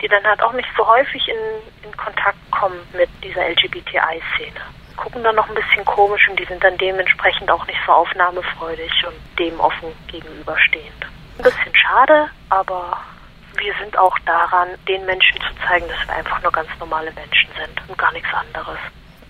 die 0.00 0.08
dann 0.08 0.24
halt 0.24 0.42
auch 0.42 0.52
nicht 0.52 0.68
so 0.76 0.86
häufig 0.86 1.28
in, 1.28 1.88
in 1.88 1.96
Kontakt 1.96 2.38
kommen 2.50 2.80
mit 2.94 3.10
dieser 3.22 3.48
LGBTI-Szene. 3.48 4.60
Gucken 4.98 5.22
dann 5.22 5.36
noch 5.36 5.48
ein 5.48 5.54
bisschen 5.54 5.84
komisch 5.84 6.28
und 6.28 6.38
die 6.38 6.44
sind 6.44 6.62
dann 6.62 6.76
dementsprechend 6.76 7.50
auch 7.50 7.66
nicht 7.66 7.78
so 7.86 7.92
aufnahmefreudig 7.92 8.92
und 9.06 9.38
dem 9.38 9.58
offen 9.60 9.88
gegenüberstehend. 10.08 11.06
Ein 11.38 11.44
bisschen 11.44 11.74
schade, 11.74 12.28
aber 12.50 12.98
wir 13.56 13.72
sind 13.80 13.96
auch 13.96 14.16
daran, 14.26 14.68
den 14.86 15.06
Menschen 15.06 15.40
zu 15.40 15.66
zeigen, 15.66 15.86
dass 15.88 16.06
wir 16.06 16.16
einfach 16.16 16.42
nur 16.42 16.52
ganz 16.52 16.68
normale 16.78 17.12
Menschen 17.12 17.48
sind 17.56 17.88
und 17.88 17.96
gar 17.96 18.12
nichts 18.12 18.28
anderes. 18.32 18.78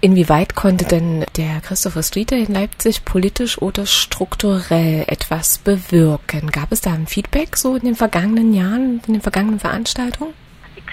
Inwieweit 0.00 0.54
konnte 0.54 0.84
denn 0.84 1.26
der 1.36 1.60
Christopher 1.60 2.04
Streeter 2.04 2.36
in 2.36 2.54
Leipzig 2.54 3.04
politisch 3.04 3.60
oder 3.60 3.84
strukturell 3.84 5.04
etwas 5.08 5.58
bewirken? 5.58 6.52
Gab 6.52 6.70
es 6.70 6.80
da 6.80 6.92
ein 6.92 7.08
Feedback 7.08 7.56
so 7.56 7.74
in 7.74 7.82
den 7.82 7.96
vergangenen 7.96 8.54
Jahren, 8.54 9.02
in 9.06 9.14
den 9.14 9.22
vergangenen 9.22 9.58
Veranstaltungen? 9.58 10.34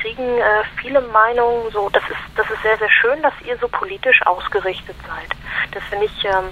Kriegen 0.02 0.38
äh, 0.38 0.64
viele 0.82 1.02
Meinungen, 1.02 1.72
so 1.72 1.90
das 1.90 2.04
ist 2.04 2.20
das 2.36 2.50
ist 2.50 2.62
sehr 2.62 2.78
sehr 2.78 2.90
schön, 2.90 3.22
dass 3.22 3.34
ihr 3.46 3.58
so 3.58 3.68
politisch 3.68 4.22
ausgerichtet 4.26 4.96
seid. 5.08 5.30
Dass 5.72 5.84
wir 5.92 6.00
nicht 6.00 6.26
ähm, 6.26 6.52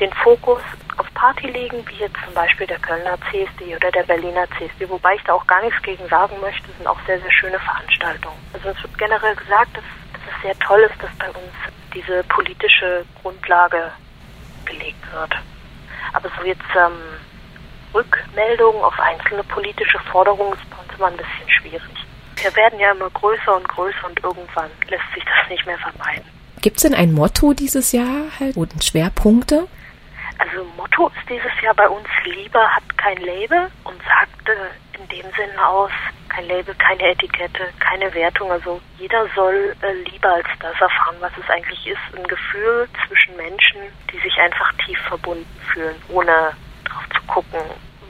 den 0.00 0.12
Fokus 0.12 0.60
auf 0.96 1.12
Party 1.14 1.48
legen, 1.48 1.84
wie 1.88 1.96
jetzt 1.96 2.16
zum 2.24 2.34
Beispiel 2.34 2.66
der 2.66 2.78
Kölner 2.78 3.18
CSD 3.30 3.76
oder 3.76 3.90
der 3.90 4.02
Berliner 4.04 4.46
CSD, 4.58 4.88
wobei 4.88 5.14
ich 5.14 5.22
da 5.24 5.34
auch 5.34 5.46
gar 5.46 5.62
nichts 5.62 5.80
gegen 5.82 6.06
sagen 6.08 6.36
möchte, 6.40 6.70
sind 6.72 6.86
auch 6.86 6.98
sehr, 7.06 7.20
sehr 7.20 7.32
schöne 7.32 7.58
Veranstaltungen. 7.58 8.38
Also 8.52 8.70
es 8.70 8.82
wird 8.82 8.98
generell 8.98 9.34
gesagt, 9.36 9.76
dass, 9.76 9.84
dass 10.12 10.34
es 10.34 10.42
sehr 10.42 10.58
toll 10.60 10.80
ist, 10.80 11.02
dass 11.02 11.10
bei 11.18 11.28
uns 11.28 11.52
diese 11.94 12.22
politische 12.24 13.04
Grundlage 13.22 13.90
gelegt 14.64 15.12
wird. 15.12 15.34
Aber 16.12 16.28
so 16.38 16.44
jetzt 16.44 16.62
ähm, 16.74 16.98
Rückmeldungen 17.94 18.82
auf 18.82 18.98
einzelne 18.98 19.42
politische 19.44 19.98
Forderungen 20.10 20.52
ist 20.54 20.70
bei 20.70 20.76
uns 20.76 20.98
immer 20.98 21.06
ein 21.08 21.16
bisschen 21.16 21.50
schwierig. 21.50 22.05
Wir 22.42 22.54
werden 22.54 22.78
ja 22.78 22.92
immer 22.92 23.10
größer 23.10 23.56
und 23.56 23.68
größer 23.68 24.06
und 24.06 24.22
irgendwann 24.22 24.70
lässt 24.88 25.14
sich 25.14 25.24
das 25.24 25.48
nicht 25.48 25.66
mehr 25.66 25.78
vermeiden. 25.78 26.24
Gibt 26.60 26.76
es 26.76 26.82
denn 26.82 26.94
ein 26.94 27.12
Motto 27.12 27.52
dieses 27.52 27.92
Jahr 27.92 28.26
halt 28.38 28.56
und 28.56 28.84
Schwerpunkte? 28.84 29.68
Also 30.38 30.64
Motto 30.76 31.08
ist 31.08 31.28
dieses 31.30 31.52
Jahr 31.62 31.74
bei 31.74 31.88
uns 31.88 32.06
Liebe 32.24 32.58
hat 32.58 32.82
kein 32.98 33.16
Label 33.18 33.70
und 33.84 33.96
sagt 34.02 34.48
äh, 34.48 34.98
in 35.00 35.08
dem 35.08 35.30
Sinne 35.32 35.66
aus, 35.66 35.90
kein 36.28 36.46
Label, 36.48 36.74
keine 36.74 37.02
Etikette, 37.10 37.68
keine 37.80 38.12
Wertung. 38.12 38.50
Also 38.50 38.80
jeder 38.98 39.26
soll 39.34 39.74
äh, 39.80 39.92
Liebe 40.10 40.28
als 40.28 40.46
das 40.60 40.74
erfahren, 40.80 41.16
was 41.20 41.32
es 41.42 41.48
eigentlich 41.48 41.86
ist. 41.86 42.18
Ein 42.18 42.26
Gefühl 42.26 42.88
zwischen 43.06 43.36
Menschen, 43.36 43.80
die 44.12 44.18
sich 44.18 44.36
einfach 44.38 44.72
tief 44.84 44.98
verbunden 45.08 45.60
fühlen, 45.72 45.96
ohne 46.08 46.52
drauf 46.84 47.04
zu 47.14 47.26
gucken, 47.26 47.60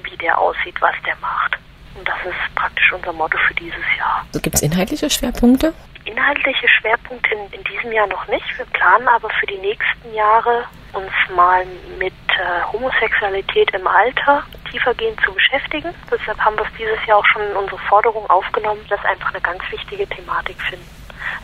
wie 0.02 0.16
der 0.16 0.37
aussieht, 0.38 0.80
was 0.80 0.95
der 1.04 1.16
macht. 1.16 1.56
Und 1.97 2.07
das 2.07 2.19
ist 2.25 2.55
praktisch 2.55 2.93
unser 2.93 3.12
Motto 3.12 3.38
für 3.49 3.55
dieses 3.55 3.85
Jahr. 3.99 4.25
Also 4.29 4.41
Gibt 4.41 4.57
es 4.57 4.62
inhaltliche 4.62 5.09
Schwerpunkte? 5.09 5.73
Inhaltliche 6.05 6.69
Schwerpunkte 6.69 7.35
in, 7.35 7.59
in 7.59 7.65
diesem 7.65 7.93
Jahr 7.93 8.07
noch 8.07 8.26
nicht. 8.29 8.45
Wir 8.57 8.67
planen 8.67 9.09
aber 9.09 9.29
für 9.41 9.47
die 9.47 9.59
nächsten 9.59 10.15
Jahre 10.15 10.65
uns 10.93 11.11
mal 11.35 11.67
mit 11.99 12.12
äh, 12.29 12.73
Homosexualität 12.73 13.71
im 13.75 13.87
Alter 13.87 14.45
tiefergehend 14.71 15.21
zu 15.25 15.33
beschäftigen. 15.33 15.95
Deshalb 16.11 16.38
haben 16.38 16.57
wir 16.57 16.65
es 16.65 16.73
dieses 16.79 17.05
Jahr 17.07 17.19
auch 17.19 17.26
schon 17.26 17.43
in 17.43 17.57
unsere 17.57 17.79
Forderung 17.79 18.29
aufgenommen, 18.31 18.85
dass 18.88 19.05
einfach 19.05 19.31
eine 19.31 19.41
ganz 19.41 19.62
wichtige 19.71 20.07
Thematik 20.07 20.61
finden. 20.62 20.87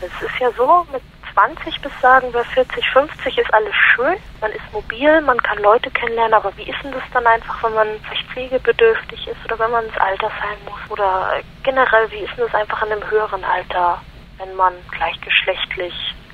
Es 0.01 0.21
ist 0.21 0.39
ja 0.39 0.51
so, 0.51 0.85
mit 0.91 1.01
20 1.33 1.81
bis 1.81 1.91
sagen 2.01 2.31
wir 2.33 2.43
40, 2.43 2.87
50 2.89 3.37
ist 3.37 3.53
alles 3.53 3.73
schön. 3.75 4.17
Man 4.41 4.51
ist 4.51 4.71
mobil, 4.71 5.21
man 5.21 5.41
kann 5.41 5.57
Leute 5.59 5.89
kennenlernen, 5.89 6.33
aber 6.33 6.55
wie 6.57 6.69
ist 6.69 6.81
denn 6.83 6.91
das 6.91 7.03
dann 7.11 7.25
einfach, 7.25 7.63
wenn 7.63 7.73
man 7.73 7.87
vielleicht 8.01 8.27
pflegebedürftig 8.29 9.27
ist 9.27 9.43
oder 9.45 9.57
wenn 9.59 9.71
man 9.71 9.85
ins 9.85 9.97
Altersheim 9.97 10.57
muss? 10.65 10.79
Oder 10.89 11.41
generell, 11.63 12.11
wie 12.11 12.23
ist 12.23 12.37
denn 12.37 12.45
das 12.45 12.55
einfach 12.55 12.83
in 12.83 12.91
einem 12.91 13.09
höheren 13.09 13.43
Alter, 13.43 14.01
wenn 14.37 14.55
man 14.55 14.73
gleichgeschlechtlich 14.91 15.93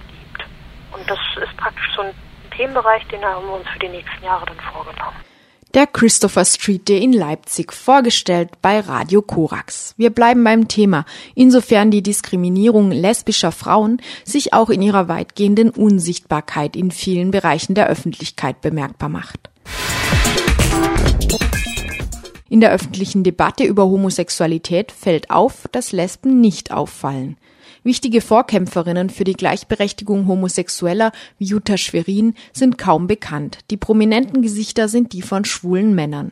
liebt? 0.09 0.45
Und 0.91 1.09
das 1.09 1.19
ist 1.41 1.55
praktisch 1.57 1.89
so 1.95 2.01
ein 2.01 2.13
Themenbereich, 2.55 3.05
den 3.07 3.23
haben 3.23 3.47
wir 3.47 3.55
uns 3.55 3.69
für 3.69 3.79
die 3.79 3.89
nächsten 3.89 4.25
Jahre 4.25 4.45
dann 4.45 4.59
vorgenommen. 4.59 5.28
Der 5.75 5.85
Christopher 5.85 6.45
Street 6.45 6.89
Day 6.89 7.03
in 7.03 7.13
Leipzig, 7.13 7.71
vorgestellt 7.71 8.49
bei 8.59 8.79
Radio 8.79 9.21
Korax. 9.21 9.93
Wir 9.97 10.09
bleiben 10.09 10.43
beim 10.43 10.67
Thema, 10.67 11.05
insofern 11.35 11.91
die 11.91 12.01
Diskriminierung 12.01 12.89
lesbischer 12.89 13.51
Frauen 13.51 14.01
sich 14.23 14.51
auch 14.51 14.71
in 14.71 14.81
ihrer 14.81 15.07
weitgehenden 15.07 15.69
Unsichtbarkeit 15.69 16.75
in 16.75 16.89
vielen 16.89 17.29
Bereichen 17.29 17.75
der 17.75 17.85
Öffentlichkeit 17.85 18.61
bemerkbar 18.61 19.09
macht. 19.09 19.51
In 22.49 22.61
der 22.61 22.71
öffentlichen 22.71 23.23
Debatte 23.23 23.63
über 23.63 23.83
Homosexualität 23.83 24.91
fällt 24.91 25.29
auf, 25.29 25.67
dass 25.71 25.91
Lesben 25.91 26.41
nicht 26.41 26.71
auffallen. 26.71 27.38
Wichtige 27.83 28.21
Vorkämpferinnen 28.21 29.09
für 29.09 29.24
die 29.24 29.33
Gleichberechtigung 29.33 30.27
Homosexueller 30.27 31.12
wie 31.38 31.45
Jutta 31.45 31.77
Schwerin 31.77 32.33
sind 32.51 32.77
kaum 32.77 33.07
bekannt. 33.07 33.59
Die 33.71 33.77
prominenten 33.77 34.41
Gesichter 34.41 34.89
sind 34.89 35.13
die 35.13 35.21
von 35.21 35.45
schwulen 35.45 35.95
Männern. 35.95 36.31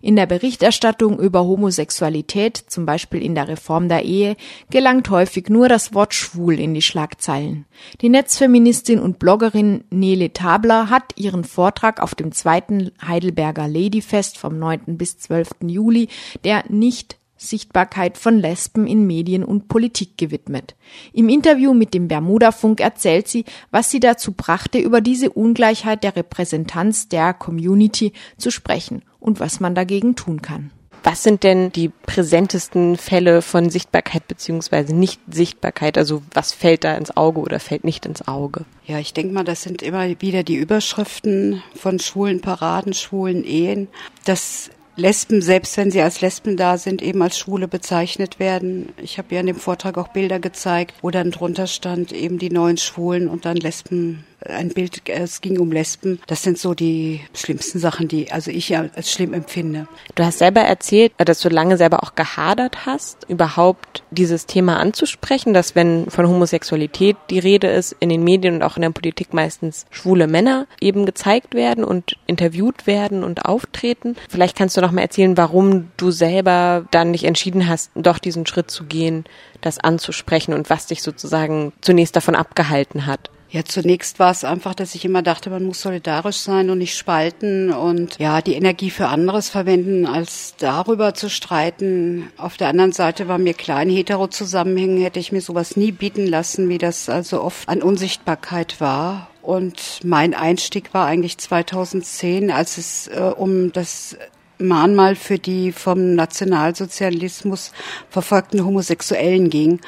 In 0.00 0.16
der 0.16 0.26
Berichterstattung 0.26 1.18
über 1.18 1.44
Homosexualität, 1.44 2.56
zum 2.56 2.86
Beispiel 2.86 3.22
in 3.22 3.34
der 3.34 3.48
Reform 3.48 3.88
der 3.88 4.04
Ehe, 4.04 4.36
gelangt 4.70 5.10
häufig 5.10 5.48
nur 5.48 5.68
das 5.68 5.94
Wort 5.94 6.14
schwul 6.14 6.58
in 6.58 6.74
die 6.74 6.82
Schlagzeilen. 6.82 7.66
Die 8.00 8.08
Netzfeministin 8.08 8.98
und 8.98 9.18
Bloggerin 9.18 9.84
Nele 9.90 10.32
Tabler 10.32 10.90
hat 10.90 11.16
ihren 11.16 11.44
Vortrag 11.44 12.00
auf 12.00 12.14
dem 12.14 12.32
zweiten 12.32 12.92
Heidelberger 13.04 13.68
Ladyfest 13.68 14.38
vom 14.38 14.58
9. 14.58 14.98
bis 14.98 15.18
12. 15.18 15.50
Juli, 15.62 16.08
der 16.44 16.64
nicht 16.68 17.16
Sichtbarkeit 17.48 18.18
von 18.18 18.38
Lesben 18.38 18.86
in 18.86 19.06
Medien 19.06 19.44
und 19.44 19.68
Politik 19.68 20.16
gewidmet. 20.16 20.74
Im 21.12 21.28
Interview 21.28 21.74
mit 21.74 21.94
dem 21.94 22.08
Bermuda-Funk 22.08 22.80
erzählt 22.80 23.28
sie, 23.28 23.44
was 23.70 23.90
sie 23.90 24.00
dazu 24.00 24.32
brachte, 24.32 24.78
über 24.78 25.00
diese 25.00 25.30
Ungleichheit 25.30 26.04
der 26.04 26.16
Repräsentanz 26.16 27.08
der 27.08 27.34
Community 27.34 28.12
zu 28.38 28.50
sprechen 28.50 29.02
und 29.20 29.40
was 29.40 29.60
man 29.60 29.74
dagegen 29.74 30.16
tun 30.16 30.42
kann. 30.42 30.70
Was 31.04 31.24
sind 31.24 31.42
denn 31.42 31.72
die 31.72 31.88
präsentesten 31.88 32.96
Fälle 32.96 33.42
von 33.42 33.70
Sichtbarkeit 33.70 34.28
beziehungsweise 34.28 34.94
Nicht-Sichtbarkeit? 34.94 35.98
Also 35.98 36.22
was 36.32 36.52
fällt 36.52 36.84
da 36.84 36.94
ins 36.94 37.16
Auge 37.16 37.40
oder 37.40 37.58
fällt 37.58 37.82
nicht 37.82 38.06
ins 38.06 38.28
Auge? 38.28 38.64
Ja, 38.86 39.00
ich 39.00 39.12
denke 39.12 39.34
mal, 39.34 39.42
das 39.42 39.62
sind 39.62 39.82
immer 39.82 40.08
wieder 40.20 40.44
die 40.44 40.54
Überschriften 40.54 41.62
von 41.74 41.98
schwulen 41.98 42.40
Paraden, 42.40 42.94
schwulen 42.94 43.42
Ehen. 43.42 43.88
Das 44.24 44.70
Lesben, 44.94 45.40
selbst 45.40 45.76
wenn 45.78 45.90
sie 45.90 46.02
als 46.02 46.20
Lesben 46.20 46.56
da 46.56 46.76
sind, 46.76 47.00
eben 47.00 47.22
als 47.22 47.38
Schwule 47.38 47.66
bezeichnet 47.66 48.38
werden. 48.38 48.90
Ich 49.00 49.16
habe 49.16 49.34
ja 49.34 49.40
in 49.40 49.46
dem 49.46 49.56
Vortrag 49.56 49.96
auch 49.96 50.08
Bilder 50.08 50.38
gezeigt, 50.38 50.94
wo 51.00 51.10
dann 51.10 51.30
drunter 51.30 51.66
stand 51.66 52.12
eben 52.12 52.38
die 52.38 52.50
neuen 52.50 52.76
Schwulen 52.76 53.28
und 53.28 53.46
dann 53.46 53.56
Lesben 53.56 54.24
ein 54.46 54.68
Bild, 54.70 55.08
es 55.08 55.40
ging 55.40 55.58
um 55.58 55.72
Lesben. 55.72 56.20
Das 56.26 56.42
sind 56.42 56.58
so 56.58 56.74
die 56.74 57.20
schlimmsten 57.34 57.78
Sachen, 57.78 58.08
die 58.08 58.30
also 58.32 58.50
ich 58.50 58.68
ja 58.68 58.86
als 58.94 59.10
schlimm 59.10 59.34
empfinde. 59.34 59.86
Du 60.14 60.24
hast 60.24 60.38
selber 60.38 60.60
erzählt, 60.60 61.12
dass 61.18 61.40
du 61.40 61.48
lange 61.48 61.76
selber 61.76 62.02
auch 62.02 62.14
gehadert 62.14 62.86
hast, 62.86 63.26
überhaupt 63.28 64.02
dieses 64.10 64.46
Thema 64.46 64.78
anzusprechen, 64.78 65.54
dass 65.54 65.74
wenn 65.74 66.10
von 66.10 66.28
Homosexualität 66.28 67.16
die 67.30 67.38
Rede 67.38 67.68
ist, 67.68 67.96
in 68.00 68.08
den 68.08 68.24
Medien 68.24 68.54
und 68.54 68.62
auch 68.62 68.76
in 68.76 68.82
der 68.82 68.90
Politik 68.90 69.32
meistens 69.34 69.86
schwule 69.90 70.26
Männer 70.26 70.66
eben 70.80 71.06
gezeigt 71.06 71.54
werden 71.54 71.84
und 71.84 72.16
interviewt 72.26 72.86
werden 72.86 73.24
und 73.24 73.44
auftreten. 73.44 74.16
Vielleicht 74.28 74.56
kannst 74.56 74.76
du 74.76 74.80
noch 74.80 74.92
mal 74.92 75.02
erzählen, 75.02 75.36
warum 75.36 75.90
du 75.96 76.10
selber 76.10 76.86
dann 76.90 77.10
nicht 77.10 77.24
entschieden 77.24 77.68
hast, 77.68 77.90
doch 77.94 78.18
diesen 78.18 78.46
Schritt 78.46 78.70
zu 78.70 78.84
gehen, 78.84 79.24
das 79.60 79.78
anzusprechen 79.78 80.54
und 80.54 80.70
was 80.70 80.86
dich 80.86 81.02
sozusagen 81.02 81.72
zunächst 81.80 82.16
davon 82.16 82.34
abgehalten 82.34 83.06
hat. 83.06 83.30
Ja, 83.52 83.66
zunächst 83.66 84.18
war 84.18 84.30
es 84.30 84.44
einfach, 84.44 84.74
dass 84.74 84.94
ich 84.94 85.04
immer 85.04 85.20
dachte, 85.20 85.50
man 85.50 85.64
muss 85.64 85.82
solidarisch 85.82 86.38
sein 86.38 86.70
und 86.70 86.78
nicht 86.78 86.96
spalten 86.96 87.70
und 87.70 88.18
ja, 88.18 88.40
die 88.40 88.54
Energie 88.54 88.88
für 88.88 89.08
anderes 89.08 89.50
verwenden, 89.50 90.06
als 90.06 90.54
darüber 90.56 91.12
zu 91.12 91.28
streiten. 91.28 92.30
Auf 92.38 92.56
der 92.56 92.68
anderen 92.68 92.92
Seite 92.92 93.28
war 93.28 93.36
mir 93.36 93.52
klein 93.52 93.90
hetero 93.90 94.28
Zusammenhängen, 94.28 95.02
hätte 95.02 95.20
ich 95.20 95.32
mir 95.32 95.42
sowas 95.42 95.76
nie 95.76 95.92
bieten 95.92 96.26
lassen, 96.26 96.70
wie 96.70 96.78
das 96.78 97.10
also 97.10 97.42
oft 97.42 97.68
an 97.68 97.82
Unsichtbarkeit 97.82 98.80
war. 98.80 99.28
Und 99.42 100.00
mein 100.02 100.32
Einstieg 100.32 100.94
war 100.94 101.04
eigentlich 101.04 101.36
2010, 101.36 102.50
als 102.50 102.78
es 102.78 103.08
äh, 103.08 103.20
um 103.36 103.70
das 103.70 104.16
Mahnmal 104.56 105.14
für 105.14 105.38
die 105.38 105.72
vom 105.72 106.14
Nationalsozialismus 106.14 107.72
verfolgten 108.08 108.64
Homosexuellen 108.64 109.50
ging 109.50 109.80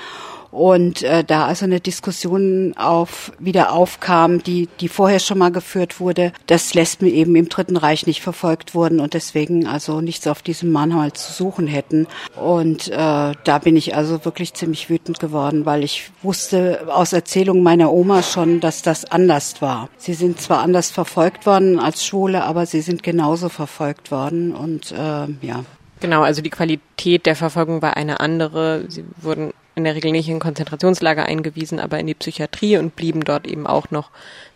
und 0.55 1.03
äh, 1.03 1.25
da 1.25 1.47
also 1.47 1.65
eine 1.65 1.81
Diskussion 1.81 2.75
auf 2.77 3.33
wieder 3.41 3.73
aufkam, 3.73 4.41
die 4.41 4.69
die 4.79 4.87
vorher 4.89 5.19
schon 5.19 5.39
mal 5.39 5.51
geführt 5.51 5.99
wurde, 5.99 6.33
dass 6.47 6.75
Lesben 6.75 7.07
eben 7.07 7.35
im 7.35 7.49
Dritten 7.49 7.77
Reich 7.77 8.07
nicht 8.07 8.23
verfolgt 8.23 8.73
wurden 8.73 9.01
und 9.01 9.15
deswegen 9.15 9.67
also 9.67 10.01
nichts 10.01 10.29
auf 10.29 10.43
diesem 10.43 10.71
Manual 10.71 11.13
zu 11.13 11.33
suchen 11.33 11.67
hätten. 11.67 12.07
Und 12.41 12.89
äh, 12.89 12.95
da 12.97 13.59
bin 13.65 13.77
ich 13.77 13.97
also 13.97 14.25
wirklich 14.25 14.55
ziemlich 14.55 14.89
wütend 14.89 15.19
geworden, 15.19 15.67
weil 15.67 15.83
ich 15.83 16.13
wusste 16.23 16.87
aus 16.89 17.13
Erzählungen 17.13 17.65
meiner 17.65 17.93
Oma 17.93 18.23
schon, 18.23 18.61
dass 18.61 18.83
das 18.83 19.05
anders 19.05 19.61
war. 19.61 19.89
Sie 19.99 20.15
sind 20.15 20.41
zwar 20.41 20.61
anders 20.61 20.93
verfolgt 20.93 21.47
worden 21.47 21.81
als 21.81 22.07
Schwule, 22.07 22.45
aber 22.45 22.67
sie 22.67 22.81
sind 22.81 23.03
genauso 23.03 23.49
verfolgt 23.49 24.13
worden 24.13 24.55
und 24.55 24.93
äh, 24.93 25.27
ja. 25.45 25.65
Genau, 25.99 26.23
also 26.23 26.43
die 26.43 26.51
Qualität 26.51 27.27
der 27.27 27.35
Verfolgung 27.35 27.83
war 27.83 27.97
eine 27.97 28.21
andere. 28.21 28.85
Sie 28.89 29.05
wurden 29.21 29.53
in 29.75 29.85
der 29.85 29.95
Regel 29.95 30.13
nicht 30.13 30.29
in 30.29 30.39
Konzentrationslager 30.39 31.25
eingewiesen, 31.25 31.81
aber 31.81 31.99
in 31.99 32.07
die 32.07 32.15
Psychiatrie 32.15 32.79
und 32.79 32.97
blieben 32.97 33.23
dort 33.25 33.47
eben 33.47 33.67
auch 33.67 33.91
noch 33.91 34.11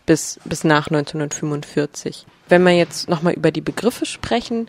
bis, 0.07 0.41
bis 0.45 0.65
nach 0.65 0.89
1945. 0.89 2.27
Wenn 2.49 2.63
wir 2.63 2.73
jetzt 2.73 3.09
nochmal 3.09 3.35
über 3.35 3.51
die 3.51 3.61
Begriffe 3.61 4.07
sprechen, 4.07 4.69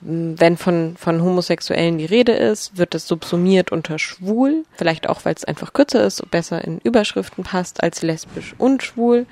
wenn 0.00 0.56
von, 0.56 0.96
von 0.96 1.22
Homosexuellen 1.22 1.98
die 1.98 2.06
Rede 2.06 2.32
ist, 2.32 2.78
wird 2.78 2.94
es 2.94 3.06
subsumiert 3.06 3.72
unter 3.72 3.98
schwul, 3.98 4.64
vielleicht 4.72 5.08
auch, 5.08 5.24
weil 5.24 5.34
es 5.34 5.44
einfach 5.44 5.72
kürzer 5.72 6.04
ist 6.06 6.20
und 6.20 6.30
besser 6.30 6.64
in 6.64 6.78
Überschriften 6.78 7.44
passt 7.44 7.82
als 7.82 8.02
lesbisch 8.02 8.54
und 8.58 8.82
schwul. 8.82 9.26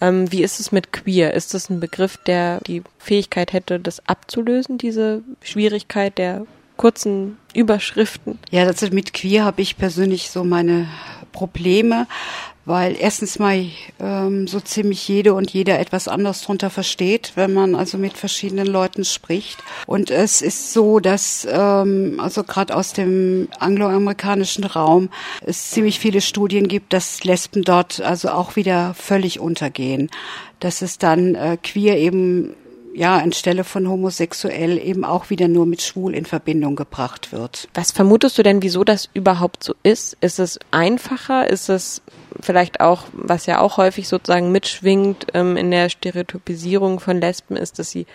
Ähm, 0.00 0.32
wie 0.32 0.42
ist 0.42 0.60
es 0.60 0.72
mit 0.72 0.92
queer? 0.92 1.34
Ist 1.34 1.54
das 1.54 1.70
ein 1.70 1.80
Begriff, 1.80 2.16
der 2.16 2.60
die 2.66 2.82
Fähigkeit 2.98 3.52
hätte, 3.52 3.78
das 3.78 4.06
abzulösen, 4.08 4.78
diese 4.78 5.22
Schwierigkeit 5.42 6.16
der 6.18 6.46
kurzen 6.80 7.36
Überschriften? 7.52 8.38
Ja, 8.50 8.64
das 8.64 8.90
mit 8.90 9.12
queer 9.12 9.44
habe 9.44 9.60
ich 9.60 9.76
persönlich 9.76 10.30
so 10.30 10.44
meine 10.44 10.88
Probleme, 11.30 12.06
weil 12.64 12.96
erstens 12.98 13.38
mal 13.38 13.66
ähm, 14.00 14.48
so 14.48 14.60
ziemlich 14.60 15.06
jede 15.06 15.34
und 15.34 15.50
jeder 15.50 15.78
etwas 15.78 16.08
anderes 16.08 16.40
drunter 16.40 16.70
versteht, 16.70 17.32
wenn 17.34 17.52
man 17.52 17.74
also 17.74 17.98
mit 17.98 18.16
verschiedenen 18.16 18.66
Leuten 18.66 19.04
spricht. 19.04 19.58
Und 19.86 20.10
es 20.10 20.40
ist 20.40 20.72
so, 20.72 21.00
dass 21.00 21.46
ähm, 21.50 22.18
also 22.18 22.44
gerade 22.44 22.74
aus 22.74 22.94
dem 22.94 23.48
angloamerikanischen 23.58 24.64
Raum 24.64 25.10
es 25.44 25.72
ziemlich 25.72 26.00
viele 26.00 26.22
Studien 26.22 26.66
gibt, 26.66 26.94
dass 26.94 27.24
Lesben 27.24 27.62
dort 27.62 28.00
also 28.00 28.30
auch 28.30 28.56
wieder 28.56 28.94
völlig 28.94 29.38
untergehen, 29.38 30.08
dass 30.60 30.80
es 30.80 30.96
dann 30.96 31.34
äh, 31.34 31.58
queer 31.62 31.98
eben 31.98 32.54
ja, 32.94 33.18
anstelle 33.18 33.64
von 33.64 33.88
homosexuell 33.88 34.78
eben 34.78 35.04
auch 35.04 35.30
wieder 35.30 35.48
nur 35.48 35.66
mit 35.66 35.82
schwul 35.82 36.14
in 36.14 36.26
Verbindung 36.26 36.76
gebracht 36.76 37.32
wird. 37.32 37.68
Was 37.74 37.92
vermutest 37.92 38.36
du 38.38 38.42
denn, 38.42 38.62
wieso 38.62 38.84
das 38.84 39.08
überhaupt 39.14 39.62
so 39.62 39.74
ist? 39.82 40.16
Ist 40.20 40.38
es 40.38 40.58
einfacher? 40.70 41.48
Ist 41.48 41.68
es 41.68 42.02
vielleicht 42.40 42.80
auch, 42.80 43.04
was 43.12 43.46
ja 43.46 43.60
auch 43.60 43.76
häufig 43.76 44.08
sozusagen 44.08 44.52
mitschwingt 44.52 45.28
ähm, 45.34 45.56
in 45.56 45.70
der 45.70 45.88
Stereotypisierung 45.88 47.00
von 47.00 47.20
Lesben, 47.20 47.56
ist, 47.56 47.78
dass 47.78 47.90
sie 47.90 48.06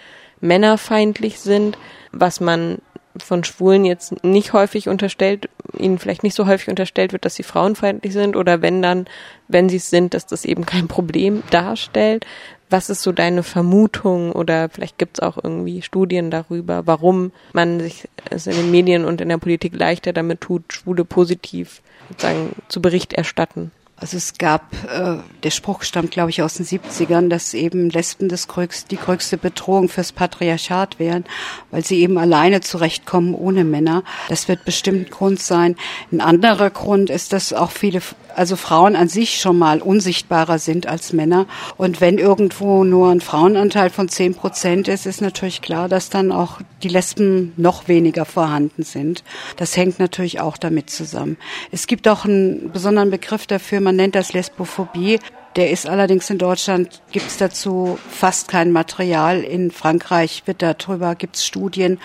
männerfeindlich 0.42 1.40
sind, 1.40 1.78
was 2.12 2.40
man 2.40 2.80
von 3.24 3.44
Schwulen 3.44 3.86
jetzt 3.86 4.24
nicht 4.24 4.54
häufig 4.54 4.90
unterstellt, 4.90 5.50
ihnen 5.78 6.00
vielleicht 6.00 6.24
nicht 6.24 6.36
so 6.36 6.48
häufig 6.48 6.70
unterstellt 6.70 7.14
wird, 7.14 7.26
dass 7.26 7.36
sie 7.36 7.44
frauenfeindlich 7.44 8.14
sind 8.14 8.36
oder 8.36 8.62
wenn 8.62 8.82
dann, 8.82 9.06
wenn 9.48 9.70
sie 9.70 9.78
es 9.78 9.90
sind, 9.90 10.14
dass 10.14 10.26
das 10.26 10.46
eben 10.46 10.66
kein 10.66 10.88
Problem 10.88 11.44
darstellt. 11.50 12.26
Was 12.70 12.90
ist 12.90 13.04
so 13.04 13.12
deine 13.12 13.44
Vermutung 13.44 14.32
oder 14.32 14.70
vielleicht 14.70 14.98
gibt 14.98 15.18
es 15.18 15.24
auch 15.24 15.38
irgendwie 15.42 15.82
Studien 15.82 16.32
darüber, 16.32 16.88
warum 16.88 17.32
man 17.54 17.80
sich 17.80 18.08
es 18.30 18.48
in 18.48 18.56
den 18.56 18.72
Medien 18.72 19.06
und 19.06 19.22
in 19.22 19.30
der 19.30 19.38
Politik 19.38 19.78
leichter 19.78 20.14
damit 20.14 20.42
tut, 20.42 20.74
Schwule 20.74 21.06
positiv 21.06 21.82
sozusagen 22.10 22.54
zu 22.68 22.82
Bericht 22.82 23.14
erstatten? 23.14 23.72
Also 24.06 24.18
es 24.18 24.38
gab, 24.38 24.72
äh, 24.86 25.18
der 25.42 25.50
Spruch 25.50 25.82
stammt, 25.82 26.12
glaube 26.12 26.30
ich, 26.30 26.44
aus 26.44 26.54
den 26.54 26.66
70ern, 26.68 27.28
dass 27.28 27.56
eben 27.56 27.90
Lesben 27.90 28.30
das 28.30 28.48
größte, 28.48 28.88
die 28.90 28.98
größte 28.98 29.36
Bedrohung 29.36 29.90
fürs 29.90 30.12
Patriarchat 30.12 31.00
wären, 31.00 31.24
weil 31.72 31.84
sie 31.84 32.02
eben 32.02 32.20
alleine 32.20 32.62
zurechtkommen 32.62 33.34
ohne 33.34 33.64
Männer. 33.64 34.04
Das 34.30 34.48
wird 34.48 34.64
bestimmt 34.64 35.08
ein 35.08 35.10
Grund 35.10 35.42
sein. 35.42 35.76
Ein 36.12 36.22
anderer 36.22 36.70
Grund 36.70 37.10
ist, 37.10 37.34
dass 37.34 37.52
auch 37.52 37.72
viele, 37.72 38.00
also 38.36 38.56
Frauen 38.56 38.96
an 38.96 39.08
sich 39.08 39.42
schon 39.42 39.58
mal 39.58 39.82
unsichtbarer 39.82 40.60
sind 40.60 40.86
als 40.86 41.12
Männer. 41.12 41.48
Und 41.76 42.00
wenn 42.00 42.20
irgendwo 42.20 42.84
nur 42.84 43.10
ein 43.10 43.22
Frauenanteil 43.22 43.90
von 43.90 44.08
10 44.08 44.36
Prozent 44.36 44.88
ist, 44.88 45.08
ist 45.08 45.22
natürlich 45.22 45.64
klar, 45.64 45.90
dass 45.90 46.12
dann 46.12 46.32
auch 46.32 46.60
die 46.84 46.90
Lesben 46.90 47.54
noch 47.58 47.88
weniger 47.88 48.26
vorhanden 48.26 48.84
sind. 48.84 49.24
Das 49.58 49.76
hängt 49.76 49.98
natürlich 49.98 50.42
auch 50.42 50.58
damit 50.58 50.92
zusammen. 50.92 51.38
Es 51.72 51.88
gibt 51.88 52.08
auch 52.08 52.26
einen 52.26 52.72
besonderen 52.72 53.10
Begriff 53.10 53.48
dafür, 53.48 53.82
man 53.82 53.95
nennt 53.96 54.16
das 54.16 54.34
Lesbophobie. 54.34 55.20
Der 55.56 55.72
ist 55.72 55.88
allerdings 55.88 56.30
in 56.30 56.38
Deutschland, 56.38 57.02
gibt 57.12 57.28
es 57.28 57.38
dazu 57.38 57.98
fast 58.10 58.50
kein 58.50 58.74
Material. 58.74 59.42
In 59.42 59.72
Frankreich 59.72 60.44
wird 60.46 60.62
darüber, 60.62 61.16
gibt 61.16 61.38
es 61.38 61.46
Studien 61.46 62.00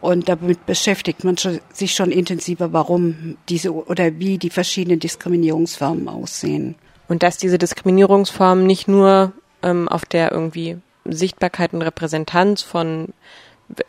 und 0.00 0.28
damit 0.28 0.66
beschäftigt 0.66 1.22
man 1.22 1.36
sich 1.72 1.94
schon 1.94 2.10
intensiver, 2.10 2.72
warum 2.72 3.36
diese 3.48 3.72
oder 3.72 4.18
wie 4.18 4.38
die 4.38 4.50
verschiedenen 4.50 4.98
Diskriminierungsformen 4.98 6.08
aussehen. 6.08 6.74
Und 7.08 7.22
dass 7.22 7.38
diese 7.38 7.58
Diskriminierungsformen 7.58 8.66
nicht 8.66 8.88
nur 8.88 9.32
ähm, 9.62 9.88
auf 9.88 10.04
der 10.04 10.32
irgendwie 10.32 10.78
Sichtbarkeit 11.04 11.72
und 11.72 11.82
Repräsentanz 11.82 12.62
von 12.62 13.08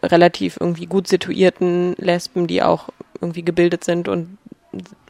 relativ 0.03 0.57
irgendwie 0.59 0.85
gut 0.85 1.07
situierten 1.07 1.95
Lesben, 1.97 2.47
die 2.47 2.61
auch 2.61 2.89
irgendwie 3.21 3.43
gebildet 3.43 3.83
sind 3.83 4.07
und 4.07 4.37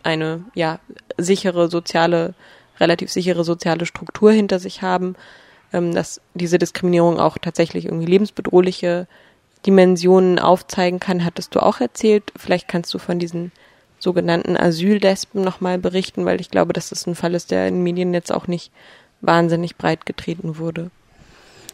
eine 0.03 0.43
ja 0.53 0.79
sichere 1.17 1.69
soziale, 1.69 2.33
relativ 2.79 3.11
sichere 3.11 3.43
soziale 3.43 3.85
Struktur 3.85 4.31
hinter 4.31 4.59
sich 4.59 4.81
haben, 4.81 5.15
ähm, 5.73 5.93
dass 5.93 6.21
diese 6.33 6.57
Diskriminierung 6.57 7.19
auch 7.19 7.37
tatsächlich 7.37 7.85
irgendwie 7.85 8.07
lebensbedrohliche 8.07 9.07
Dimensionen 9.65 10.39
aufzeigen 10.39 10.99
kann, 10.99 11.25
hattest 11.25 11.55
du 11.55 11.59
auch 11.61 11.81
erzählt. 11.81 12.31
Vielleicht 12.37 12.67
kannst 12.67 12.93
du 12.93 12.97
von 12.97 13.19
diesen 13.19 13.51
sogenannten 13.99 14.55
Asyldespen 14.55 15.43
nochmal 15.43 15.77
berichten, 15.77 16.25
weil 16.25 16.39
ich 16.39 16.49
glaube, 16.49 16.71
dass 16.73 16.89
das 16.89 17.05
ein 17.05 17.15
Fall 17.15 17.35
ist, 17.35 17.51
der 17.51 17.67
in 17.67 17.83
Medien 17.83 18.13
jetzt 18.13 18.31
auch 18.31 18.47
nicht 18.47 18.71
wahnsinnig 19.21 19.75
breit 19.75 20.05
getreten 20.05 20.57
wurde. 20.57 20.91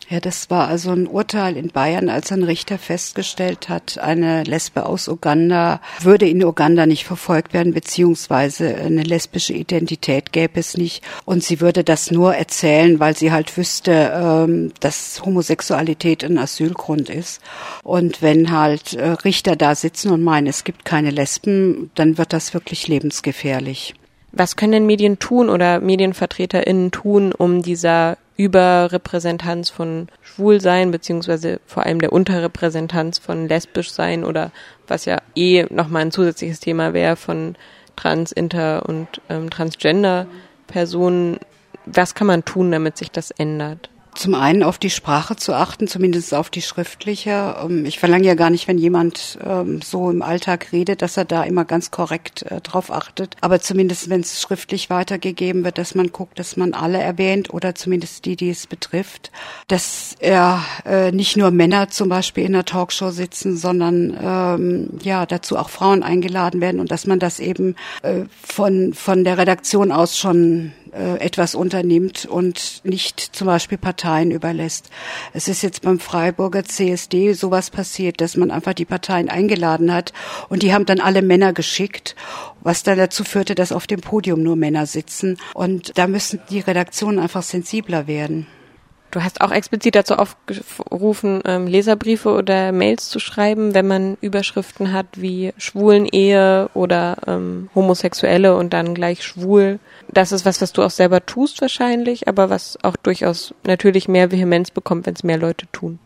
Ja, 0.08 0.20
das 0.20 0.52
war 0.52 0.68
also 0.68 0.92
ein 0.92 1.08
Urteil 1.08 1.58
in 1.58 1.70
Bayern, 1.70 2.10
als 2.10 2.32
ein 2.32 2.44
Richter 2.44 2.78
festgestellt 2.78 3.70
hat, 3.70 3.98
eine 3.98 4.44
Lesbe 4.44 4.86
aus 4.86 5.08
Uganda 5.08 5.82
würde 6.00 6.30
in 6.30 6.44
Uganda 6.44 6.86
nicht 6.86 7.06
verfolgt 7.06 7.56
werden, 7.56 7.74
beziehungsweise 7.74 8.76
eine 8.76 9.02
lesbische 9.02 9.54
Identität 9.54 10.32
gäbe 10.32 10.60
es 10.60 10.78
nicht. 10.78 11.04
Und 11.26 11.44
sie 11.44 11.60
würde 11.60 11.84
das 11.84 12.12
nur 12.12 12.36
erzählen, 12.36 13.00
weil 13.00 13.18
sie 13.18 13.32
halt 13.32 13.58
wüsste, 13.58 14.14
ähm, 14.14 14.74
dass 14.80 15.26
Homosexualität 15.26 16.24
ein 16.24 16.38
Asylgrund 16.38 17.10
ist. 17.10 17.42
Und 17.82 18.22
wenn 18.22 18.52
halt 18.52 18.94
äh, 18.94 19.10
Richter 19.10 19.56
da 19.56 19.74
sitzen 19.74 20.12
und 20.12 20.22
meinen, 20.22 20.46
es 20.46 20.64
gibt 20.64 20.86
keine 20.86 21.10
Lesben, 21.10 21.90
dann 21.96 22.20
wird 22.20 22.32
das 22.32 22.54
wirklich 22.54 22.88
lebensgefährlich. 22.88 23.96
Was 24.38 24.58
können 24.58 24.74
denn 24.74 24.86
Medien 24.86 25.18
tun 25.18 25.50
oder 25.50 25.80
MedienvertreterInnen 25.80 26.92
tun, 26.92 27.32
um 27.32 27.62
dieser 27.62 28.18
Überrepräsentanz 28.36 29.70
von 29.70 30.10
Schwulsein, 30.22 30.92
beziehungsweise 30.92 31.62
vor 31.66 31.86
allem 31.86 32.00
der 32.02 32.12
Unterrepräsentanz 32.12 33.18
von 33.18 33.48
Lesbischsein 33.48 34.26
oder 34.26 34.52
was 34.88 35.06
ja 35.06 35.22
eh 35.36 35.66
nochmal 35.70 36.02
ein 36.02 36.12
zusätzliches 36.12 36.60
Thema 36.60 36.94
wäre 36.94 37.16
von 37.16 37.56
Trans, 37.96 38.34
Inter 38.34 38.86
und 38.90 39.08
ähm, 39.30 39.50
Transgender-Personen. 39.50 41.40
Was 41.86 42.14
kann 42.14 42.28
man 42.28 42.44
tun, 42.44 42.72
damit 42.74 42.98
sich 42.98 43.12
das 43.12 43.32
ändert? 43.32 43.90
Zum 44.16 44.34
einen 44.34 44.64
auf 44.64 44.78
die 44.78 44.90
Sprache 44.90 45.36
zu 45.36 45.54
achten, 45.54 45.88
zumindest 45.88 46.34
auf 46.34 46.50
die 46.50 46.62
schriftliche. 46.62 47.56
Ähm, 47.64 47.86
ich 47.86 48.00
verlange 48.00 48.26
ja 48.26 48.34
gar 48.34 48.50
nicht, 48.50 48.68
wenn 48.68 48.78
jemand 48.78 49.38
ähm, 49.46 49.82
so 49.82 50.10
im 50.10 50.22
Alltag 50.22 50.72
redet, 50.72 51.02
dass 51.02 51.18
er 51.18 51.26
da 51.26 51.44
immer 51.44 51.66
ganz 51.66 51.92
korrekt 51.92 52.44
äh, 52.44 52.62
drauf 52.62 52.92
achtet. 52.92 53.36
Aber 53.42 53.60
zumindest, 53.60 54.10
wenn 54.10 54.22
es 54.22 54.42
schriftlich 54.42 54.90
weitergegeben 54.90 55.64
wird, 55.64 55.78
dass 55.78 55.96
man 55.96 56.12
guckt, 56.12 56.40
dass 56.40 56.58
man 56.58 56.74
alle 56.74 57.00
erwähnt 57.00 57.54
oder 57.54 57.76
zumindest 57.76 58.26
die, 58.26 58.36
die 58.36 58.50
es 58.50 58.68
betrifft. 58.68 59.32
Dass 59.68 60.16
er 60.20 60.64
äh, 60.86 61.12
nicht 61.12 61.38
nur 61.38 61.52
Männer 61.52 61.90
zum 61.90 62.10
Beispiel 62.10 62.46
in 62.46 62.54
der 62.54 62.66
Talkshow 62.66 63.12
sitzen, 63.12 63.58
sondern 63.58 64.18
ähm, 64.22 64.90
ja 65.04 65.26
dazu 65.26 65.58
auch 65.58 65.70
Frauen 65.70 66.04
eingeladen 66.04 66.62
werden 66.62 66.80
und 66.80 66.92
dass 66.92 67.06
man 67.06 67.20
das 67.20 67.40
eben 67.40 67.76
äh, 68.02 68.24
von 68.42 68.94
von 68.94 69.24
der 69.24 69.38
Redaktion 69.38 69.92
aus 69.92 70.18
schon 70.18 70.74
äh, 70.96 71.18
etwas 71.20 71.56
unternimmt 71.56 72.26
und 72.26 72.82
nicht 72.84 73.20
zum 73.20 73.48
Beispiel 73.48 73.78
Parteien 73.78 74.32
überlässt. 74.32 74.90
Es 75.34 75.48
ist 75.48 75.62
jetzt 75.62 75.82
beim 75.82 76.00
Freiburger 76.00 76.64
CSD 76.64 77.34
sowas 77.34 77.70
passiert, 77.70 78.22
dass 78.22 78.38
man 78.38 78.50
einfach 78.50 78.74
die 78.74 78.86
Parteien 78.86 79.30
eingeladen 79.30 79.94
hat 79.94 80.14
und 80.48 80.64
die 80.64 80.74
haben 80.74 80.86
dann 80.86 81.02
alle 81.02 81.22
Männer 81.22 81.52
geschickt, 81.54 82.16
was 82.62 82.84
dann 82.84 82.98
dazu 82.98 83.24
führte, 83.24 83.56
dass 83.56 83.72
auf 83.72 83.88
dem 83.88 84.02
Podium 84.02 84.42
nur 84.42 84.56
Männer 84.56 84.86
sitzen. 84.86 85.38
Und 85.54 85.98
da 85.98 86.08
müssen 86.08 86.40
die 86.50 86.60
Redaktionen 86.60 87.20
einfach 87.20 87.44
sensibler 87.44 88.08
werden. 88.08 88.48
Du 89.16 89.24
hast 89.24 89.40
auch 89.40 89.52
explizit 89.52 89.96
dazu 89.96 90.16
aufgerufen, 90.16 91.42
ähm, 91.46 91.68
Leserbriefe 91.68 92.34
oder 92.34 92.74
Mails 92.74 93.08
zu 93.08 93.20
schreiben, 93.20 93.74
wenn 93.74 93.88
man 93.88 94.18
Überschriften 94.20 94.92
hat 94.92 95.06
wie 95.16 95.54
Schwulen-Ehe 95.58 96.70
oder 96.74 97.16
ähm, 97.26 97.70
Homosexuelle 97.74 98.58
und 98.58 98.74
dann 98.74 98.94
gleich 98.94 99.24
schwul. 99.24 99.80
Das 100.12 100.34
ist 100.34 100.44
was, 100.46 100.62
was 100.62 100.74
du 100.74 100.84
auch 100.84 100.90
selber 100.90 101.26
tust 101.26 101.62
wahrscheinlich, 101.62 102.28
aber 102.28 102.50
was 102.50 102.78
auch 102.84 102.98
durchaus 102.98 103.54
natürlich 103.66 104.10
mehr 104.10 104.34
Vehemenz 104.34 104.70
bekommt, 104.70 105.06
wenn 105.06 105.14
es 105.14 105.24
mehr 105.24 105.38
Leute 105.38 105.66
tun. 105.72 105.98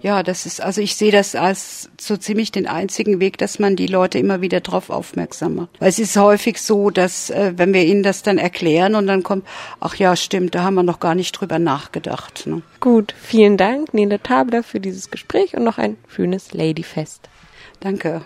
Ja, 0.00 0.22
das 0.22 0.46
ist, 0.46 0.60
also 0.60 0.80
ich 0.80 0.94
sehe 0.94 1.10
das 1.10 1.34
als 1.34 1.90
so 2.00 2.16
ziemlich 2.16 2.52
den 2.52 2.66
einzigen 2.66 3.20
Weg, 3.20 3.38
dass 3.38 3.58
man 3.58 3.74
die 3.74 3.86
Leute 3.86 4.18
immer 4.18 4.40
wieder 4.40 4.60
darauf 4.60 4.90
aufmerksam 4.90 5.56
macht. 5.56 5.80
Weil 5.80 5.88
es 5.88 5.98
ist 5.98 6.16
häufig 6.16 6.60
so, 6.60 6.90
dass 6.90 7.30
äh, 7.30 7.52
wenn 7.56 7.74
wir 7.74 7.84
ihnen 7.84 8.02
das 8.02 8.22
dann 8.22 8.38
erklären 8.38 8.94
und 8.94 9.06
dann 9.06 9.22
kommt, 9.22 9.44
ach 9.80 9.96
ja, 9.96 10.14
stimmt, 10.14 10.54
da 10.54 10.62
haben 10.62 10.74
wir 10.74 10.82
noch 10.84 11.00
gar 11.00 11.14
nicht 11.14 11.32
drüber 11.32 11.58
nachgedacht. 11.58 12.46
Ne? 12.46 12.62
Gut, 12.80 13.14
vielen 13.20 13.56
Dank, 13.56 13.92
Nele 13.92 14.22
Tabler, 14.22 14.62
für 14.62 14.78
dieses 14.78 15.10
Gespräch 15.10 15.56
und 15.56 15.64
noch 15.64 15.78
ein 15.78 15.96
schönes 16.06 16.52
Ladyfest. 16.52 17.28
Danke. 17.80 18.22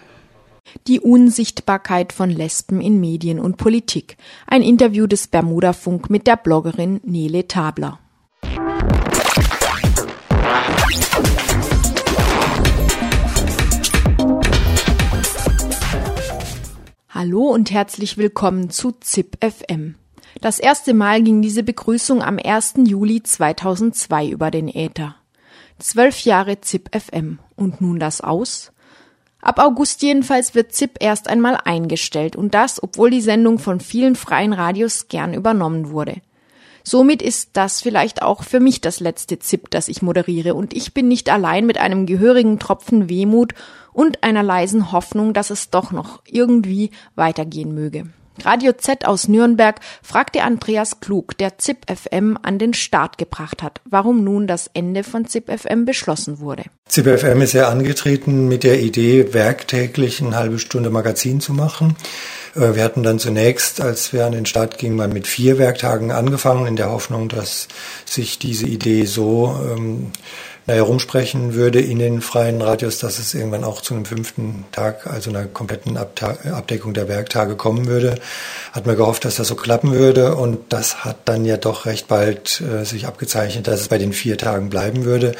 Die 0.87 1.01
Unsichtbarkeit 1.01 2.13
von 2.13 2.31
Lesben 2.31 2.81
in 2.81 3.01
Medien 3.01 3.39
und 3.39 3.57
Politik. 3.57 4.17
Ein 4.47 4.63
Interview 4.63 5.07
des 5.07 5.27
Bermuda-Funk 5.27 6.09
mit 6.09 6.27
der 6.27 6.37
Bloggerin 6.37 7.01
Nele 7.05 7.49
Tabler. 7.49 7.99
Hallo 17.25 17.51
und 17.51 17.71
herzlich 17.71 18.19
willkommen 18.19 18.69
zu 18.69 18.91
ZIP 18.91 19.37
FM. 19.41 19.95
Das 20.41 20.59
erste 20.59 20.93
Mal 20.93 21.23
ging 21.23 21.41
diese 21.41 21.63
Begrüßung 21.63 22.21
am 22.21 22.37
1. 22.37 22.75
Juli 22.79 23.23
2002 23.23 24.27
über 24.27 24.51
den 24.51 24.67
Äther. 24.67 25.15
Zwölf 25.79 26.25
Jahre 26.25 26.61
ZIP 26.61 26.91
FM. 26.93 27.39
Und 27.55 27.81
nun 27.81 28.01
das 28.01 28.23
aus? 28.23 28.73
Ab 29.41 29.61
August 29.61 30.03
jedenfalls 30.03 30.57
wird 30.57 30.73
ZIP 30.73 30.97
erst 30.99 31.29
einmal 31.29 31.57
eingestellt 31.65 32.35
und 32.35 32.55
das, 32.55 32.83
obwohl 32.83 33.11
die 33.11 33.21
Sendung 33.21 33.61
von 33.61 33.79
vielen 33.79 34.17
freien 34.17 34.53
Radios 34.53 35.07
gern 35.07 35.33
übernommen 35.33 35.91
wurde. 35.91 36.23
Somit 36.85 37.23
ist 37.23 37.51
das 37.55 37.81
vielleicht 37.81 38.23
auch 38.23 38.43
für 38.43 38.61
mich 38.61 38.81
das 38.81 39.01
letzte 39.01 39.39
ZIP, 39.39 39.71
das 39.71 39.89
ich 39.89 40.03
moderiere 40.03 40.55
und 40.55 40.75
ich 40.75 40.95
bin 40.95 41.09
nicht 41.09 41.31
allein 41.31 41.67
mit 41.67 41.79
einem 41.79 42.07
gehörigen 42.07 42.59
Tropfen 42.59 43.09
Wehmut 43.09 43.55
und 43.93 44.23
einer 44.23 44.43
leisen 44.43 44.93
Hoffnung, 44.93 45.33
dass 45.35 45.51
es 45.51 45.71
doch 45.71 45.93
noch 45.93 46.23
irgendwie 46.27 46.91
weitergehen 47.15 47.75
möge. 47.75 48.07
Radio 48.45 48.73
Z 48.73 49.07
aus 49.07 49.29
Nürnberg 49.29 49.79
fragte 50.03 50.43
Andreas 50.43 51.01
Klug, 51.01 51.37
der 51.37 51.59
ZIP 51.59 51.85
FM 51.91 52.39
an 52.41 52.59
den 52.59 52.73
Start 52.73 53.19
gebracht 53.19 53.63
hat, 53.63 53.81
warum 53.85 54.25
nun 54.25 54.47
das 54.47 54.71
Ende 54.73 55.05
von 55.05 55.27
ZIP 55.27 55.51
FM 55.51 55.85
beschlossen 55.85 56.41
wurde. 56.41 56.65
ZIP 56.89 57.19
FM 57.19 57.43
ist 57.43 57.53
ja 57.53 57.69
angetreten 57.69 58.49
mit 58.49 58.65
der 58.65 58.81
Idee, 58.81 59.35
werktäglich 59.35 60.23
eine 60.23 60.35
halbe 60.35 60.59
Stunde 60.59 60.91
Magazin 60.91 61.41
zu 61.41 61.53
machen. 61.53 61.97
Äh, 62.55 62.75
wir 62.75 62.85
hatten 62.85 63.03
dann 63.03 63.19
zunächst, 63.19 63.81
als 63.81 64.13
wir 64.13 64.27
an 64.27 64.33
den 64.33 64.47
Start 64.47 64.79
gingen, 64.79 64.97
mal 64.97 65.09
mit 65.09 65.27
vier 65.27 65.59
Werktagen 65.59 66.11
angefangen, 66.11 66.67
in 66.67 66.77
der 66.77 66.91
Hoffnung, 66.91 67.29
dass 67.29 67.69
sich 68.05 68.39
diese 68.39 68.67
Idee 68.67 69.05
so 69.05 69.59
ähm, 69.75 70.13
herumsprechen 70.67 71.55
würde 71.55 71.81
in 71.81 71.99
den 71.99 72.21
freien 72.21 72.63
Radios, 72.63 72.99
dass 72.99 73.19
es 73.19 73.35
irgendwann 73.35 73.65
auch 73.65 73.81
zu 73.81 73.95
einem 73.95 74.05
fünften 74.05 74.65
Tag, 74.71 75.09
also 75.09 75.31
einer 75.31 75.47
kompletten 75.47 75.97
Abdeckung 75.97 76.95
der 76.95 77.09
Werktage 77.09 77.57
kommen 77.57 77.87
würde. 77.87 78.15
Hat 78.73 78.87
man 78.87 78.97
gehofft, 78.97 79.25
dass 79.25 79.37
das 79.37 79.49
so 79.49 79.57
klappen 79.57 79.93
würde 79.93 80.37
und 80.37 80.73
das 80.73 81.05
hat 81.05 81.17
dann 81.25 81.45
ja 81.45 81.57
doch 81.57 81.87
recht 81.87 82.07
bald 82.07 82.61
äh, 82.61 82.85
sich 82.85 83.07
abgezeichnet, 83.07 83.67
dass 83.67 83.81
es 83.81 83.89
bei 83.89 83.99
den 83.99 84.13
vier 84.13 84.39
Tagen 84.39 84.71
bleiben 84.71 85.05
würde. 85.05 85.33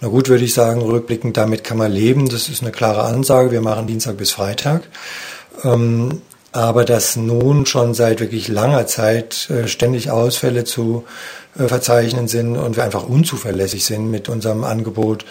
Na 0.00 0.08
gut, 0.08 0.28
würde 0.28 0.44
ich 0.44 0.54
sagen, 0.54 0.82
rückblickend 0.82 1.36
damit 1.36 1.64
kann 1.64 1.78
man 1.78 1.90
leben. 1.90 2.28
Das 2.28 2.48
ist 2.48 2.62
eine 2.62 2.70
klare 2.70 3.02
Ansage. 3.02 3.50
Wir 3.50 3.62
machen 3.62 3.86
Dienstag 3.86 4.16
bis 4.16 4.30
Freitag. 4.30 4.82
Ähm, 5.64 6.22
aber 6.58 6.84
dass 6.84 7.14
nun 7.14 7.66
schon 7.66 7.94
seit 7.94 8.18
wirklich 8.18 8.48
langer 8.48 8.88
Zeit 8.88 9.48
äh, 9.48 9.68
ständig 9.68 10.10
Ausfälle 10.10 10.64
zu 10.64 11.04
äh, 11.56 11.68
verzeichnen 11.68 12.26
sind 12.26 12.56
und 12.56 12.76
wir 12.76 12.82
einfach 12.82 13.04
unzuverlässig 13.04 13.84
sind 13.84 14.10
mit 14.10 14.28
unserem 14.28 14.64
Angebot, 14.64 15.24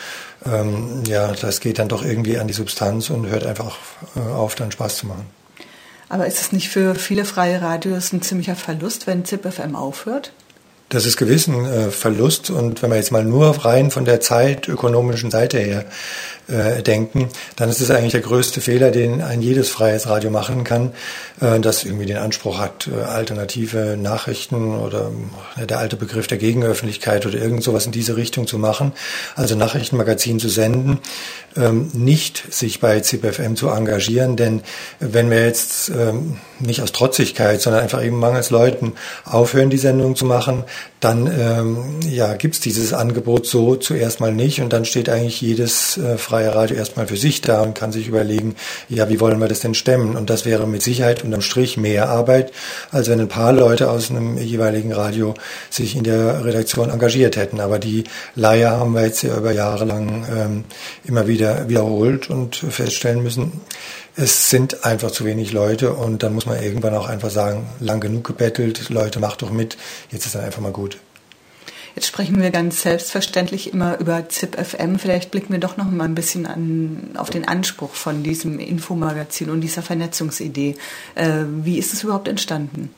ähm, 0.45 1.03
ja, 1.05 1.33
das 1.33 1.59
geht 1.59 1.79
dann 1.79 1.89
doch 1.89 2.05
irgendwie 2.05 2.39
an 2.39 2.47
die 2.47 2.53
Substanz 2.53 3.09
und 3.09 3.27
hört 3.27 3.45
einfach 3.45 3.77
äh, 4.15 4.19
auf, 4.19 4.55
dann 4.55 4.71
Spaß 4.71 4.99
zu 4.99 5.07
machen. 5.07 5.25
Aber 6.07 6.27
ist 6.27 6.39
es 6.39 6.53
nicht 6.53 6.69
für 6.69 6.95
viele 6.95 7.25
freie 7.25 7.61
Radios 7.61 8.13
ein 8.13 8.21
ziemlicher 8.21 8.55
Verlust, 8.55 9.05
wenn 9.05 9.25
ZipFM 9.25 9.75
aufhört? 9.75 10.31
Das 10.89 11.05
ist 11.05 11.17
gewiss 11.17 11.47
ein 11.47 11.65
äh, 11.65 11.91
Verlust. 11.91 12.49
Und 12.49 12.81
wenn 12.81 12.89
man 12.89 12.97
jetzt 12.97 13.11
mal 13.11 13.25
nur 13.25 13.49
rein 13.65 13.91
von 13.91 14.05
der 14.05 14.21
zeitökonomischen 14.21 15.31
Seite 15.31 15.59
her 15.59 15.85
äh, 16.47 16.81
denken, 16.81 17.27
dann 17.57 17.69
ist 17.69 17.81
es 17.81 17.91
eigentlich 17.91 18.13
der 18.13 18.21
größte 18.21 18.61
Fehler, 18.61 18.91
den 18.91 19.21
ein 19.21 19.41
jedes 19.41 19.69
freies 19.69 20.07
Radio 20.07 20.31
machen 20.31 20.63
kann, 20.63 20.93
äh, 21.41 21.59
das 21.59 21.83
irgendwie 21.83 22.05
den 22.05 22.17
Anspruch 22.17 22.57
hat, 22.57 22.87
äh, 22.87 23.03
alternative 23.03 23.97
Nachrichten 24.01 24.77
oder 24.77 25.11
äh, 25.61 25.67
der 25.67 25.79
alte 25.79 25.97
Begriff 25.97 26.27
der 26.27 26.37
Gegenöffentlichkeit 26.37 27.25
oder 27.25 27.37
irgend 27.37 27.63
sowas 27.63 27.85
in 27.85 27.91
diese 27.91 28.15
Richtung 28.15 28.47
zu 28.47 28.57
machen, 28.57 28.93
also 29.35 29.55
Nachrichtenmagazin 29.55 30.39
zu 30.39 30.47
senden, 30.47 30.99
ähm, 31.57 31.91
nicht 31.93 32.53
sich 32.53 32.79
bei 32.79 33.01
CPFM 33.01 33.55
zu 33.55 33.67
engagieren, 33.67 34.37
denn 34.37 34.61
wenn 34.99 35.29
wir 35.29 35.43
jetzt 35.43 35.89
ähm, 35.89 36.37
nicht 36.59 36.81
aus 36.81 36.93
Trotzigkeit, 36.93 37.61
sondern 37.61 37.83
einfach 37.83 38.03
eben 38.03 38.19
mangels 38.19 38.51
Leuten 38.51 38.93
aufhören, 39.25 39.69
die 39.69 39.77
Sendung 39.77 40.15
zu 40.15 40.25
machen, 40.25 40.63
dann 40.99 41.27
ähm, 41.27 41.99
ja, 42.09 42.33
gibt's 42.33 42.59
dieses 42.59 42.91
Angebot 42.91 43.45
so 43.45 43.75
zuerst 43.75 44.19
mal 44.19 44.33
nicht 44.33 44.61
und 44.61 44.73
dann 44.73 44.83
steht 44.83 45.09
eigentlich 45.09 45.41
jedes 45.41 45.97
äh, 45.97 46.17
freie 46.17 46.55
Radio 46.55 46.75
erstmal 46.75 47.05
für 47.05 47.17
sich 47.17 47.41
da 47.41 47.61
und 47.61 47.75
kann 47.75 47.91
sich 47.91 48.07
überlegen, 48.07 48.55
ja, 48.89 49.07
wie 49.07 49.19
wollen 49.19 49.39
wir 49.39 49.47
das 49.47 49.59
denn 49.59 49.75
stemmen? 49.75 50.15
Und 50.15 50.31
das 50.31 50.45
wäre 50.45 50.67
mit 50.67 50.81
Sicherheit 50.81 51.23
unterm 51.23 51.41
Strich 51.41 51.77
mehr 51.77 52.09
Arbeit, 52.09 52.51
als 52.91 53.09
wenn 53.09 53.19
ein 53.19 53.27
paar 53.27 53.53
Leute 53.53 53.91
aus 53.91 54.09
einem 54.09 54.37
jeweiligen 54.37 54.91
Radio 54.91 55.35
sich 55.69 55.95
in 55.95 56.03
der 56.03 56.43
Redaktion 56.43 56.89
engagiert 56.89 57.35
hätten. 57.35 57.59
Aber 57.59 57.77
die 57.77 58.05
Leier 58.35 58.71
haben 58.71 58.93
wir 58.93 59.05
jetzt 59.05 59.21
ja 59.21 59.37
über 59.37 59.51
Jahre 59.51 59.85
lang 59.85 60.25
ähm, 60.35 60.63
immer 61.05 61.27
wieder 61.27 61.69
wiederholt 61.69 62.31
und 62.31 62.55
feststellen 62.55 63.21
müssen, 63.21 63.51
es 64.17 64.49
sind 64.49 64.83
einfach 64.83 65.11
zu 65.11 65.25
wenig 65.25 65.53
Leute 65.53 65.93
und 65.93 66.23
dann 66.23 66.33
muss 66.33 66.47
man 66.47 66.61
irgendwann 66.61 66.95
auch 66.95 67.07
einfach 67.07 67.29
sagen, 67.29 67.69
lang 67.79 67.99
genug 67.99 68.25
gebettelt, 68.25 68.89
Leute, 68.89 69.19
macht 69.19 69.43
doch 69.43 69.51
mit, 69.51 69.77
jetzt 70.11 70.25
ist 70.25 70.33
dann 70.33 70.43
einfach 70.43 70.61
mal 70.61 70.71
gut. 70.71 70.97
Jetzt 71.95 72.07
sprechen 72.07 72.41
wir 72.41 72.51
ganz 72.51 72.81
selbstverständlich 72.81 73.73
immer 73.73 73.99
über 73.99 74.27
ZIP 74.29 74.55
FM. 74.55 74.99
Vielleicht 74.99 75.31
blicken 75.31 75.53
wir 75.53 75.59
doch 75.59 75.77
noch 75.77 75.89
mal 75.89 76.03
ein 76.03 76.13
bisschen 76.13 76.45
an, 76.45 77.11
auf 77.15 77.29
den 77.29 77.47
Anspruch 77.47 77.93
von 77.93 78.21
diesem 78.21 78.59
Infomagazin 78.59 79.49
und 79.49 79.61
dieser 79.61 79.81
Vernetzungsidee. 79.81 80.75
Äh, 81.15 81.43
wie 81.63 81.79
ist 81.79 81.93
es 81.93 82.03
überhaupt 82.03 82.27
entstanden? 82.27 82.91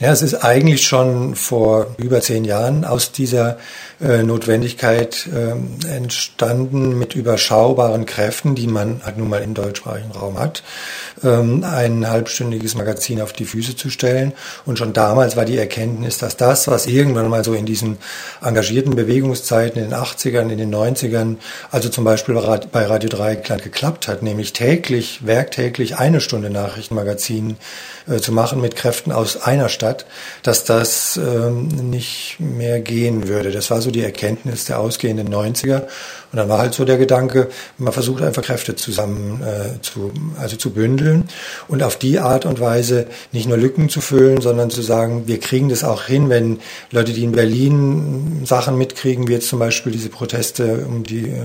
Ja, 0.00 0.12
es 0.12 0.22
ist 0.22 0.44
eigentlich 0.44 0.86
schon 0.86 1.34
vor 1.34 1.96
über 1.96 2.20
zehn 2.20 2.44
Jahren 2.44 2.84
aus 2.84 3.10
dieser 3.10 3.58
äh, 4.00 4.22
Notwendigkeit 4.22 5.26
äh, 5.26 5.88
entstanden, 5.92 6.96
mit 6.96 7.16
überschaubaren 7.16 8.06
Kräften, 8.06 8.54
die 8.54 8.68
man 8.68 9.00
halt 9.04 9.18
nun 9.18 9.28
mal 9.28 9.42
im 9.42 9.54
deutschsprachigen 9.54 10.12
Raum 10.12 10.38
hat, 10.38 10.62
ähm, 11.24 11.64
ein 11.64 12.08
halbstündiges 12.08 12.76
Magazin 12.76 13.20
auf 13.20 13.32
die 13.32 13.44
Füße 13.44 13.74
zu 13.74 13.90
stellen. 13.90 14.34
Und 14.64 14.78
schon 14.78 14.92
damals 14.92 15.34
war 15.34 15.44
die 15.44 15.58
Erkenntnis, 15.58 16.18
dass 16.18 16.36
das, 16.36 16.68
was 16.68 16.86
irgendwann 16.86 17.28
mal 17.28 17.42
so 17.42 17.52
in 17.54 17.66
diesen 17.66 17.98
engagierten 18.40 18.94
Bewegungszeiten 18.94 19.82
in 19.82 19.90
den 19.90 19.98
80ern, 19.98 20.48
in 20.48 20.58
den 20.58 20.72
90ern, 20.72 21.38
also 21.72 21.88
zum 21.88 22.04
Beispiel 22.04 22.36
bei 22.70 22.86
Radio 22.86 23.08
Dreieckland 23.08 23.64
geklappt 23.64 24.06
hat, 24.06 24.22
nämlich 24.22 24.52
täglich, 24.52 25.26
werktäglich 25.26 25.96
eine 25.96 26.20
Stunde 26.20 26.50
Nachrichtenmagazin 26.50 27.56
äh, 28.08 28.18
zu 28.18 28.30
machen 28.30 28.60
mit 28.60 28.76
Kräften 28.76 29.10
aus 29.10 29.42
einer 29.42 29.68
Stadt, 29.68 29.87
dass 30.42 30.64
das 30.64 31.16
ähm, 31.16 31.68
nicht 31.68 32.36
mehr 32.38 32.80
gehen 32.80 33.28
würde. 33.28 33.50
Das 33.50 33.70
war 33.70 33.80
so 33.80 33.90
die 33.90 34.02
Erkenntnis 34.02 34.64
der 34.66 34.80
ausgehenden 34.80 35.28
90er. 35.32 35.84
Und 36.32 36.36
dann 36.36 36.48
war 36.48 36.58
halt 36.58 36.74
so 36.74 36.84
der 36.84 36.98
Gedanke, 36.98 37.48
man 37.78 37.92
versucht 37.92 38.22
einfach 38.22 38.42
Kräfte 38.42 38.76
zusammen 38.76 39.42
äh, 39.42 39.80
zu, 39.80 40.12
also 40.38 40.56
zu 40.56 40.70
bündeln 40.70 41.28
und 41.68 41.82
auf 41.82 41.96
die 41.96 42.18
Art 42.18 42.44
und 42.44 42.60
Weise 42.60 43.06
nicht 43.32 43.48
nur 43.48 43.56
Lücken 43.56 43.88
zu 43.88 44.00
füllen, 44.00 44.40
sondern 44.40 44.70
zu 44.70 44.82
sagen, 44.82 45.26
wir 45.26 45.40
kriegen 45.40 45.68
das 45.68 45.84
auch 45.84 46.04
hin, 46.04 46.28
wenn 46.28 46.60
Leute, 46.90 47.12
die 47.12 47.24
in 47.24 47.32
Berlin 47.32 48.42
Sachen 48.44 48.76
mitkriegen, 48.76 49.26
wie 49.28 49.32
jetzt 49.32 49.48
zum 49.48 49.58
Beispiel 49.58 49.92
diese 49.92 50.10
Proteste 50.10 50.86
um 50.86 51.02
die 51.02 51.28
äh, 51.28 51.42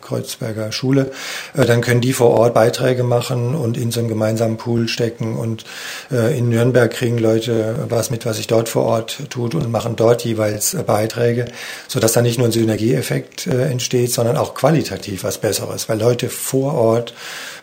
Kreuzberger 0.00 0.70
Schule, 0.70 1.10
äh, 1.54 1.64
dann 1.64 1.80
können 1.80 2.00
die 2.00 2.12
vor 2.12 2.30
Ort 2.30 2.54
Beiträge 2.54 3.02
machen 3.02 3.54
und 3.54 3.76
in 3.76 3.90
so 3.90 4.00
einen 4.00 4.08
gemeinsamen 4.08 4.56
Pool 4.56 4.88
stecken 4.88 5.36
und 5.36 5.64
äh, 6.12 6.38
in 6.38 6.48
Nürnberg 6.48 6.92
kriegen 6.92 7.18
Leute 7.18 7.86
was 7.88 8.10
mit, 8.10 8.24
was 8.24 8.36
sich 8.36 8.46
dort 8.46 8.68
vor 8.68 8.84
Ort 8.84 9.18
tut 9.30 9.54
und 9.54 9.70
machen 9.70 9.96
dort 9.96 10.24
jeweils 10.24 10.76
Beiträge, 10.86 11.46
sodass 11.88 12.12
da 12.12 12.22
nicht 12.22 12.38
nur 12.38 12.48
ein 12.48 12.52
Synergieeffekt 12.52 13.46
äh, 13.46 13.66
entsteht, 13.66 13.95
steht, 13.96 14.12
sondern 14.12 14.36
auch 14.36 14.54
qualitativ 14.54 15.24
was 15.24 15.38
Besseres, 15.38 15.88
weil 15.88 15.98
Leute 15.98 16.28
vor 16.28 16.74
Ort, 16.74 17.14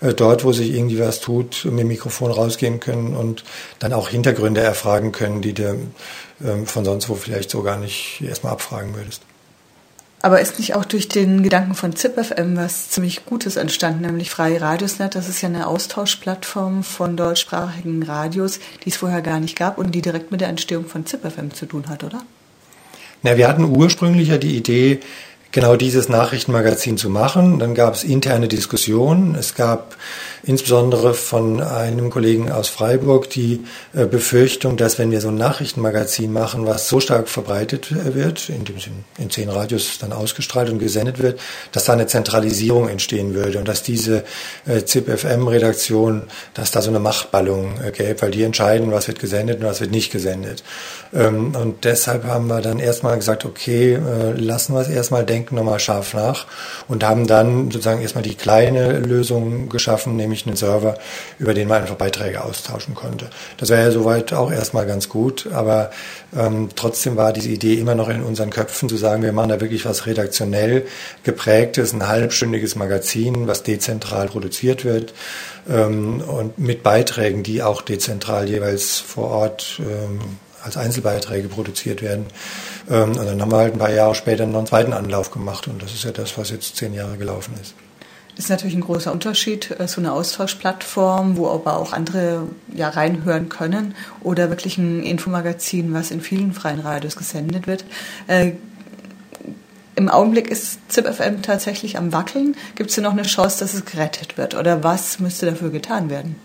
äh, 0.01 0.13
dort, 0.13 0.43
wo 0.43 0.51
sich 0.51 0.73
irgendwie 0.73 0.99
was 0.99 1.19
tut, 1.19 1.65
mit 1.65 1.81
dem 1.81 1.87
Mikrofon 1.87 2.31
rausgehen 2.31 2.79
können 2.79 3.15
und 3.15 3.43
dann 3.79 3.93
auch 3.93 4.09
Hintergründe 4.09 4.61
erfragen 4.61 5.11
können, 5.11 5.41
die 5.41 5.53
du 5.53 5.91
ähm, 6.43 6.65
von 6.65 6.85
sonst 6.85 7.09
wo 7.09 7.15
vielleicht 7.15 7.49
so 7.49 7.61
gar 7.61 7.77
nicht 7.77 8.21
erstmal 8.21 8.53
abfragen 8.53 8.95
würdest. 8.95 9.21
Aber 10.21 10.39
ist 10.39 10.57
nicht 10.57 10.73
auch 10.73 10.85
durch 10.85 11.09
den 11.09 11.43
Gedanken 11.43 11.75
von 11.75 11.97
ZipFM 11.97 12.55
was 12.55 12.89
ziemlich 12.89 13.25
Gutes 13.25 13.57
entstanden, 13.57 14.05
nämlich 14.05 14.29
Freie 14.29 14.61
Radiosnet? 14.61 15.15
Das 15.15 15.27
ist 15.27 15.41
ja 15.41 15.49
eine 15.49 15.67
Austauschplattform 15.67 16.83
von 16.83 17.17
deutschsprachigen 17.17 18.03
Radios, 18.03 18.59
die 18.85 18.89
es 18.89 18.95
vorher 18.95 19.21
gar 19.21 19.41
nicht 19.41 19.57
gab 19.57 19.77
und 19.77 19.91
die 19.93 20.01
direkt 20.01 20.31
mit 20.31 20.39
der 20.39 20.47
Entstehung 20.47 20.85
von 20.85 21.05
ZipFM 21.05 21.51
zu 21.53 21.65
tun 21.65 21.89
hat, 21.89 22.05
oder? 22.05 22.23
Na, 23.23 23.37
wir 23.37 23.47
hatten 23.47 23.63
ursprünglich 23.63 24.29
ja 24.29 24.37
die 24.37 24.57
Idee, 24.57 24.99
genau 25.53 25.77
dieses 25.77 26.09
Nachrichtenmagazin 26.09 26.97
zu 26.97 27.09
machen. 27.09 27.59
Dann 27.59 27.75
gab 27.75 27.93
es 27.93 28.03
interne 28.03 28.49
Diskussionen. 28.49 29.35
Es 29.35 29.55
gab 29.55 29.95
insbesondere 30.45 31.13
von 31.13 31.61
einem 31.61 32.09
Kollegen 32.09 32.51
aus 32.51 32.67
Freiburg 32.67 33.29
die 33.29 33.61
äh, 33.93 34.05
Befürchtung, 34.05 34.75
dass 34.75 34.99
wenn 34.99 35.09
wir 35.09 35.21
so 35.21 35.29
ein 35.29 35.35
Nachrichtenmagazin 35.35 36.33
machen, 36.33 36.65
was 36.65 36.89
so 36.89 36.99
stark 36.99 37.29
verbreitet 37.29 37.87
wird, 38.13 38.49
in, 38.49 38.65
dem, 38.65 38.75
in 39.17 39.29
zehn 39.29 39.49
Radios 39.49 39.97
dann 39.99 40.11
ausgestrahlt 40.11 40.69
und 40.69 40.79
gesendet 40.79 41.21
wird, 41.21 41.39
dass 41.71 41.85
da 41.85 41.93
eine 41.93 42.07
Zentralisierung 42.07 42.89
entstehen 42.89 43.33
würde 43.33 43.57
und 43.57 43.67
dass 43.67 43.83
diese 43.83 44.25
äh, 44.65 44.83
ZIP-FM-Redaktion, 44.83 46.23
dass 46.53 46.71
da 46.71 46.81
so 46.81 46.89
eine 46.89 46.99
Machtballung 46.99 47.79
äh, 47.81 47.91
gäbe, 47.91 48.21
weil 48.21 48.31
die 48.31 48.43
entscheiden, 48.43 48.91
was 48.91 49.07
wird 49.07 49.19
gesendet 49.19 49.61
und 49.61 49.65
was 49.65 49.79
wird 49.79 49.91
nicht 49.91 50.11
gesendet. 50.11 50.63
Ähm, 51.13 51.55
und 51.55 51.85
deshalb 51.85 52.25
haben 52.25 52.47
wir 52.47 52.59
dann 52.59 52.79
erstmal 52.79 53.15
gesagt, 53.15 53.45
okay, 53.45 53.93
äh, 53.93 54.31
lassen 54.33 54.73
wir 54.73 54.81
es 54.81 54.89
erstmal, 54.89 55.25
denken 55.25 55.55
nochmal 55.55 55.79
scharf 55.79 56.13
nach 56.13 56.47
und 56.89 57.03
haben 57.05 57.27
dann 57.27 57.71
sozusagen 57.71 58.01
erstmal 58.01 58.23
die 58.23 58.35
kleine 58.35 58.99
Lösung 58.99 59.69
geschaffen, 59.69 60.17
nämlich 60.17 60.32
nämlich 60.33 60.47
einen 60.47 60.55
Server, 60.55 60.97
über 61.39 61.53
den 61.53 61.67
man 61.67 61.81
einfach 61.81 61.95
Beiträge 61.95 62.43
austauschen 62.43 62.95
konnte. 62.95 63.29
Das 63.57 63.69
wäre 63.69 63.83
ja 63.83 63.91
soweit 63.91 64.33
auch 64.33 64.51
erstmal 64.51 64.85
ganz 64.85 65.09
gut, 65.09 65.47
aber 65.53 65.91
ähm, 66.35 66.69
trotzdem 66.75 67.15
war 67.15 67.33
diese 67.33 67.49
Idee 67.49 67.75
immer 67.75 67.95
noch 67.95 68.09
in 68.09 68.23
unseren 68.23 68.49
Köpfen 68.49 68.89
zu 68.89 68.97
sagen, 68.97 69.23
wir 69.23 69.31
machen 69.31 69.49
da 69.49 69.61
wirklich 69.61 69.85
was 69.85 70.05
redaktionell 70.05 70.85
geprägtes, 71.23 71.93
ein 71.93 72.07
halbstündiges 72.07 72.75
Magazin, 72.75 73.47
was 73.47 73.63
dezentral 73.63 74.27
produziert 74.27 74.85
wird 74.85 75.13
ähm, 75.69 76.21
und 76.21 76.57
mit 76.57 76.83
Beiträgen, 76.83 77.43
die 77.43 77.61
auch 77.63 77.81
dezentral 77.81 78.49
jeweils 78.49 78.99
vor 78.99 79.29
Ort 79.29 79.79
ähm, 79.79 80.19
als 80.63 80.77
Einzelbeiträge 80.77 81.49
produziert 81.49 82.01
werden. 82.01 82.25
Ähm, 82.89 83.11
und 83.11 83.25
dann 83.25 83.41
haben 83.41 83.51
wir 83.51 83.57
halt 83.57 83.73
ein 83.73 83.79
paar 83.79 83.91
Jahre 83.91 84.15
später 84.15 84.45
noch 84.45 84.59
einen 84.59 84.67
zweiten 84.67 84.93
Anlauf 84.93 85.31
gemacht 85.31 85.67
und 85.67 85.81
das 85.81 85.93
ist 85.93 86.03
ja 86.03 86.11
das, 86.11 86.37
was 86.37 86.49
jetzt 86.49 86.75
zehn 86.77 86.93
Jahre 86.93 87.17
gelaufen 87.17 87.53
ist. 87.61 87.75
Das 88.35 88.45
ist 88.45 88.49
natürlich 88.49 88.75
ein 88.75 88.81
großer 88.81 89.11
Unterschied, 89.11 89.71
äh, 89.79 89.87
so 89.87 90.01
eine 90.01 90.11
Austauschplattform, 90.11 91.37
wo 91.37 91.49
aber 91.49 91.77
auch 91.77 91.93
andere 91.93 92.47
ja 92.73 92.89
reinhören 92.89 93.49
können 93.49 93.95
oder 94.21 94.49
wirklich 94.49 94.77
ein 94.77 95.03
Infomagazin, 95.03 95.93
was 95.93 96.11
in 96.11 96.21
vielen 96.21 96.53
freien 96.53 96.79
Radios 96.79 97.15
gesendet 97.15 97.67
wird. 97.67 97.85
Äh, 98.27 98.53
Im 99.95 100.09
Augenblick 100.09 100.49
ist 100.49 100.79
ZipFM 100.91 101.43
tatsächlich 101.43 101.97
am 101.97 102.11
Wackeln. 102.11 102.55
Gibt 102.75 102.89
es 102.89 102.95
denn 102.95 103.03
noch 103.03 103.11
eine 103.11 103.23
Chance, 103.23 103.59
dass 103.59 103.73
es 103.73 103.85
gerettet 103.85 104.37
wird? 104.37 104.55
Oder 104.55 104.83
was 104.83 105.19
müsste 105.19 105.45
dafür 105.45 105.69
getan 105.69 106.09
werden? 106.09 106.35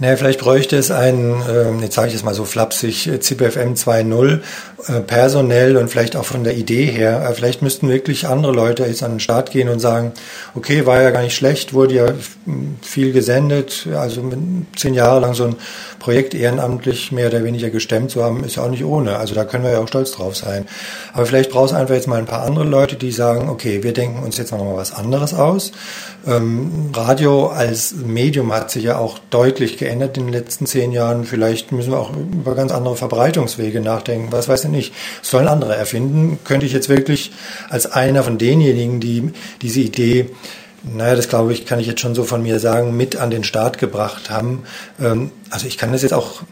Naja, 0.00 0.16
vielleicht 0.16 0.38
bräuchte 0.38 0.76
es 0.76 0.92
einen, 0.92 1.42
äh, 1.42 1.82
jetzt 1.82 1.96
sage 1.96 2.08
ich 2.08 2.14
es 2.14 2.22
mal 2.22 2.32
so 2.34 2.44
flapsig, 2.44 3.08
äh, 3.08 3.18
ZipFM 3.18 3.74
2.0, 3.74 4.40
äh, 4.86 5.00
personell 5.00 5.76
und 5.76 5.88
vielleicht 5.88 6.14
auch 6.14 6.24
von 6.24 6.44
der 6.44 6.56
Idee 6.56 6.86
her. 6.86 7.26
Äh, 7.28 7.34
vielleicht 7.34 7.62
müssten 7.62 7.88
wirklich 7.88 8.28
andere 8.28 8.52
Leute 8.52 8.84
jetzt 8.84 9.02
an 9.02 9.14
den 9.14 9.20
Start 9.20 9.50
gehen 9.50 9.68
und 9.68 9.80
sagen, 9.80 10.12
okay, 10.54 10.86
war 10.86 11.02
ja 11.02 11.10
gar 11.10 11.22
nicht 11.22 11.34
schlecht, 11.34 11.74
wurde 11.74 11.94
ja 11.94 12.06
viel 12.80 13.12
gesendet, 13.12 13.88
also 13.92 14.22
zehn 14.76 14.94
Jahre 14.94 15.18
lang 15.18 15.34
so 15.34 15.46
ein 15.46 15.56
Projekt 15.98 16.34
ehrenamtlich 16.34 17.12
mehr 17.12 17.28
oder 17.28 17.44
weniger 17.44 17.70
gestemmt 17.70 18.10
zu 18.10 18.22
haben, 18.22 18.44
ist 18.44 18.56
ja 18.56 18.62
auch 18.62 18.70
nicht 18.70 18.84
ohne. 18.84 19.18
Also 19.18 19.34
da 19.34 19.44
können 19.44 19.64
wir 19.64 19.72
ja 19.72 19.80
auch 19.80 19.88
stolz 19.88 20.12
drauf 20.12 20.36
sein. 20.36 20.66
Aber 21.12 21.26
vielleicht 21.26 21.50
braucht 21.50 21.70
es 21.70 21.76
einfach 21.76 21.94
jetzt 21.94 22.06
mal 22.06 22.18
ein 22.18 22.26
paar 22.26 22.42
andere 22.42 22.64
Leute, 22.64 22.96
die 22.96 23.10
sagen, 23.10 23.48
okay, 23.48 23.82
wir 23.82 23.92
denken 23.92 24.22
uns 24.22 24.36
jetzt 24.38 24.52
noch 24.52 24.58
mal 24.58 24.76
was 24.76 24.92
anderes 24.92 25.34
aus. 25.34 25.72
Ähm, 26.26 26.90
Radio 26.94 27.48
als 27.48 27.94
Medium 27.94 28.52
hat 28.52 28.70
sich 28.70 28.84
ja 28.84 28.98
auch 28.98 29.18
deutlich 29.30 29.78
geändert 29.78 30.16
in 30.16 30.24
den 30.26 30.32
letzten 30.32 30.66
zehn 30.66 30.92
Jahren. 30.92 31.24
Vielleicht 31.24 31.72
müssen 31.72 31.92
wir 31.92 31.98
auch 31.98 32.12
über 32.14 32.54
ganz 32.54 32.72
andere 32.72 32.96
Verbreitungswege 32.96 33.80
nachdenken. 33.80 34.28
Was 34.30 34.48
weiß 34.48 34.64
ich 34.64 34.70
nicht. 34.70 34.94
sollen 35.22 35.48
andere 35.48 35.74
erfinden. 35.74 36.38
Könnte 36.44 36.66
ich 36.66 36.72
jetzt 36.72 36.88
wirklich 36.88 37.32
als 37.70 37.90
einer 37.90 38.22
von 38.22 38.38
denjenigen, 38.38 39.00
die 39.00 39.32
diese 39.62 39.80
Idee 39.80 40.26
naja, 40.94 41.16
das 41.16 41.28
glaube 41.28 41.52
ich, 41.52 41.66
kann 41.66 41.80
ich 41.80 41.86
jetzt 41.86 42.00
schon 42.00 42.14
so 42.14 42.24
von 42.24 42.42
mir 42.42 42.58
sagen, 42.60 42.96
mit 42.96 43.16
an 43.16 43.30
den 43.30 43.44
Start 43.44 43.78
gebracht 43.78 44.30
haben. 44.30 44.64
Ähm, 45.00 45.30
also 45.50 45.66
ich 45.66 45.78
kann 45.78 45.92
das 45.92 46.02
jetzt 46.02 46.14
auch 46.14 46.42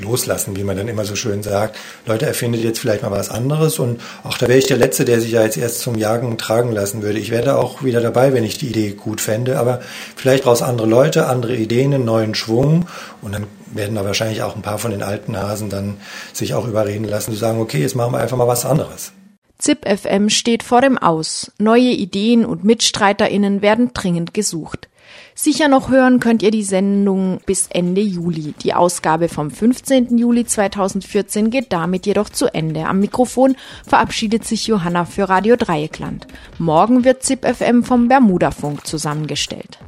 loslassen, 0.00 0.56
wie 0.56 0.64
man 0.64 0.76
dann 0.76 0.88
immer 0.88 1.04
so 1.04 1.16
schön 1.16 1.42
sagt. 1.42 1.76
Leute, 2.06 2.26
erfindet 2.26 2.62
jetzt 2.62 2.78
vielleicht 2.78 3.02
mal 3.02 3.10
was 3.10 3.30
anderes 3.30 3.78
und 3.78 4.00
auch 4.22 4.38
da 4.38 4.48
wäre 4.48 4.58
ich 4.58 4.66
der 4.66 4.76
Letzte, 4.76 5.04
der 5.04 5.20
sich 5.20 5.32
ja 5.32 5.42
jetzt 5.42 5.56
erst 5.56 5.80
zum 5.80 5.96
Jagen 5.96 6.38
tragen 6.38 6.72
lassen 6.72 7.02
würde. 7.02 7.18
Ich 7.18 7.30
wäre 7.30 7.56
auch 7.56 7.82
wieder 7.82 8.00
dabei, 8.00 8.32
wenn 8.32 8.44
ich 8.44 8.58
die 8.58 8.68
Idee 8.68 8.90
gut 8.92 9.20
fände, 9.20 9.58
aber 9.58 9.80
vielleicht 10.16 10.44
brauchst 10.44 10.62
andere 10.62 10.86
Leute, 10.86 11.26
andere 11.26 11.56
Ideen, 11.56 11.94
einen 11.94 12.04
neuen 12.04 12.34
Schwung 12.34 12.86
und 13.22 13.32
dann 13.32 13.46
werden 13.72 13.96
da 13.96 14.04
wahrscheinlich 14.04 14.42
auch 14.42 14.56
ein 14.56 14.62
paar 14.62 14.78
von 14.78 14.90
den 14.90 15.02
alten 15.02 15.36
Hasen 15.36 15.68
dann 15.68 15.98
sich 16.32 16.54
auch 16.54 16.66
überreden 16.66 17.04
lassen, 17.04 17.32
zu 17.32 17.38
sagen, 17.38 17.60
okay, 17.60 17.80
jetzt 17.80 17.96
machen 17.96 18.12
wir 18.12 18.18
einfach 18.18 18.36
mal 18.36 18.46
was 18.46 18.64
anderes. 18.64 19.12
ZIP 19.58 19.88
FM 19.88 20.28
steht 20.28 20.62
vor 20.62 20.80
dem 20.82 20.96
Aus. 20.96 21.50
Neue 21.58 21.90
Ideen 21.90 22.44
und 22.44 22.62
MitstreiterInnen 22.62 23.60
werden 23.60 23.90
dringend 23.92 24.32
gesucht. 24.32 24.88
Sicher 25.34 25.66
noch 25.66 25.90
hören 25.90 26.20
könnt 26.20 26.44
ihr 26.44 26.52
die 26.52 26.62
Sendung 26.62 27.40
bis 27.44 27.66
Ende 27.68 28.00
Juli. 28.00 28.54
Die 28.62 28.74
Ausgabe 28.74 29.28
vom 29.28 29.50
15. 29.50 30.16
Juli 30.16 30.44
2014 30.44 31.50
geht 31.50 31.72
damit 31.72 32.06
jedoch 32.06 32.28
zu 32.28 32.52
Ende. 32.54 32.86
Am 32.86 33.00
Mikrofon 33.00 33.56
verabschiedet 33.84 34.44
sich 34.44 34.68
Johanna 34.68 35.04
für 35.04 35.28
Radio 35.28 35.56
Dreieckland. 35.56 36.28
Morgen 36.58 37.04
wird 37.04 37.24
ZIP 37.24 37.44
FM 37.44 37.82
vom 37.82 38.06
Bermudafunk 38.06 38.86
zusammengestellt. 38.86 39.78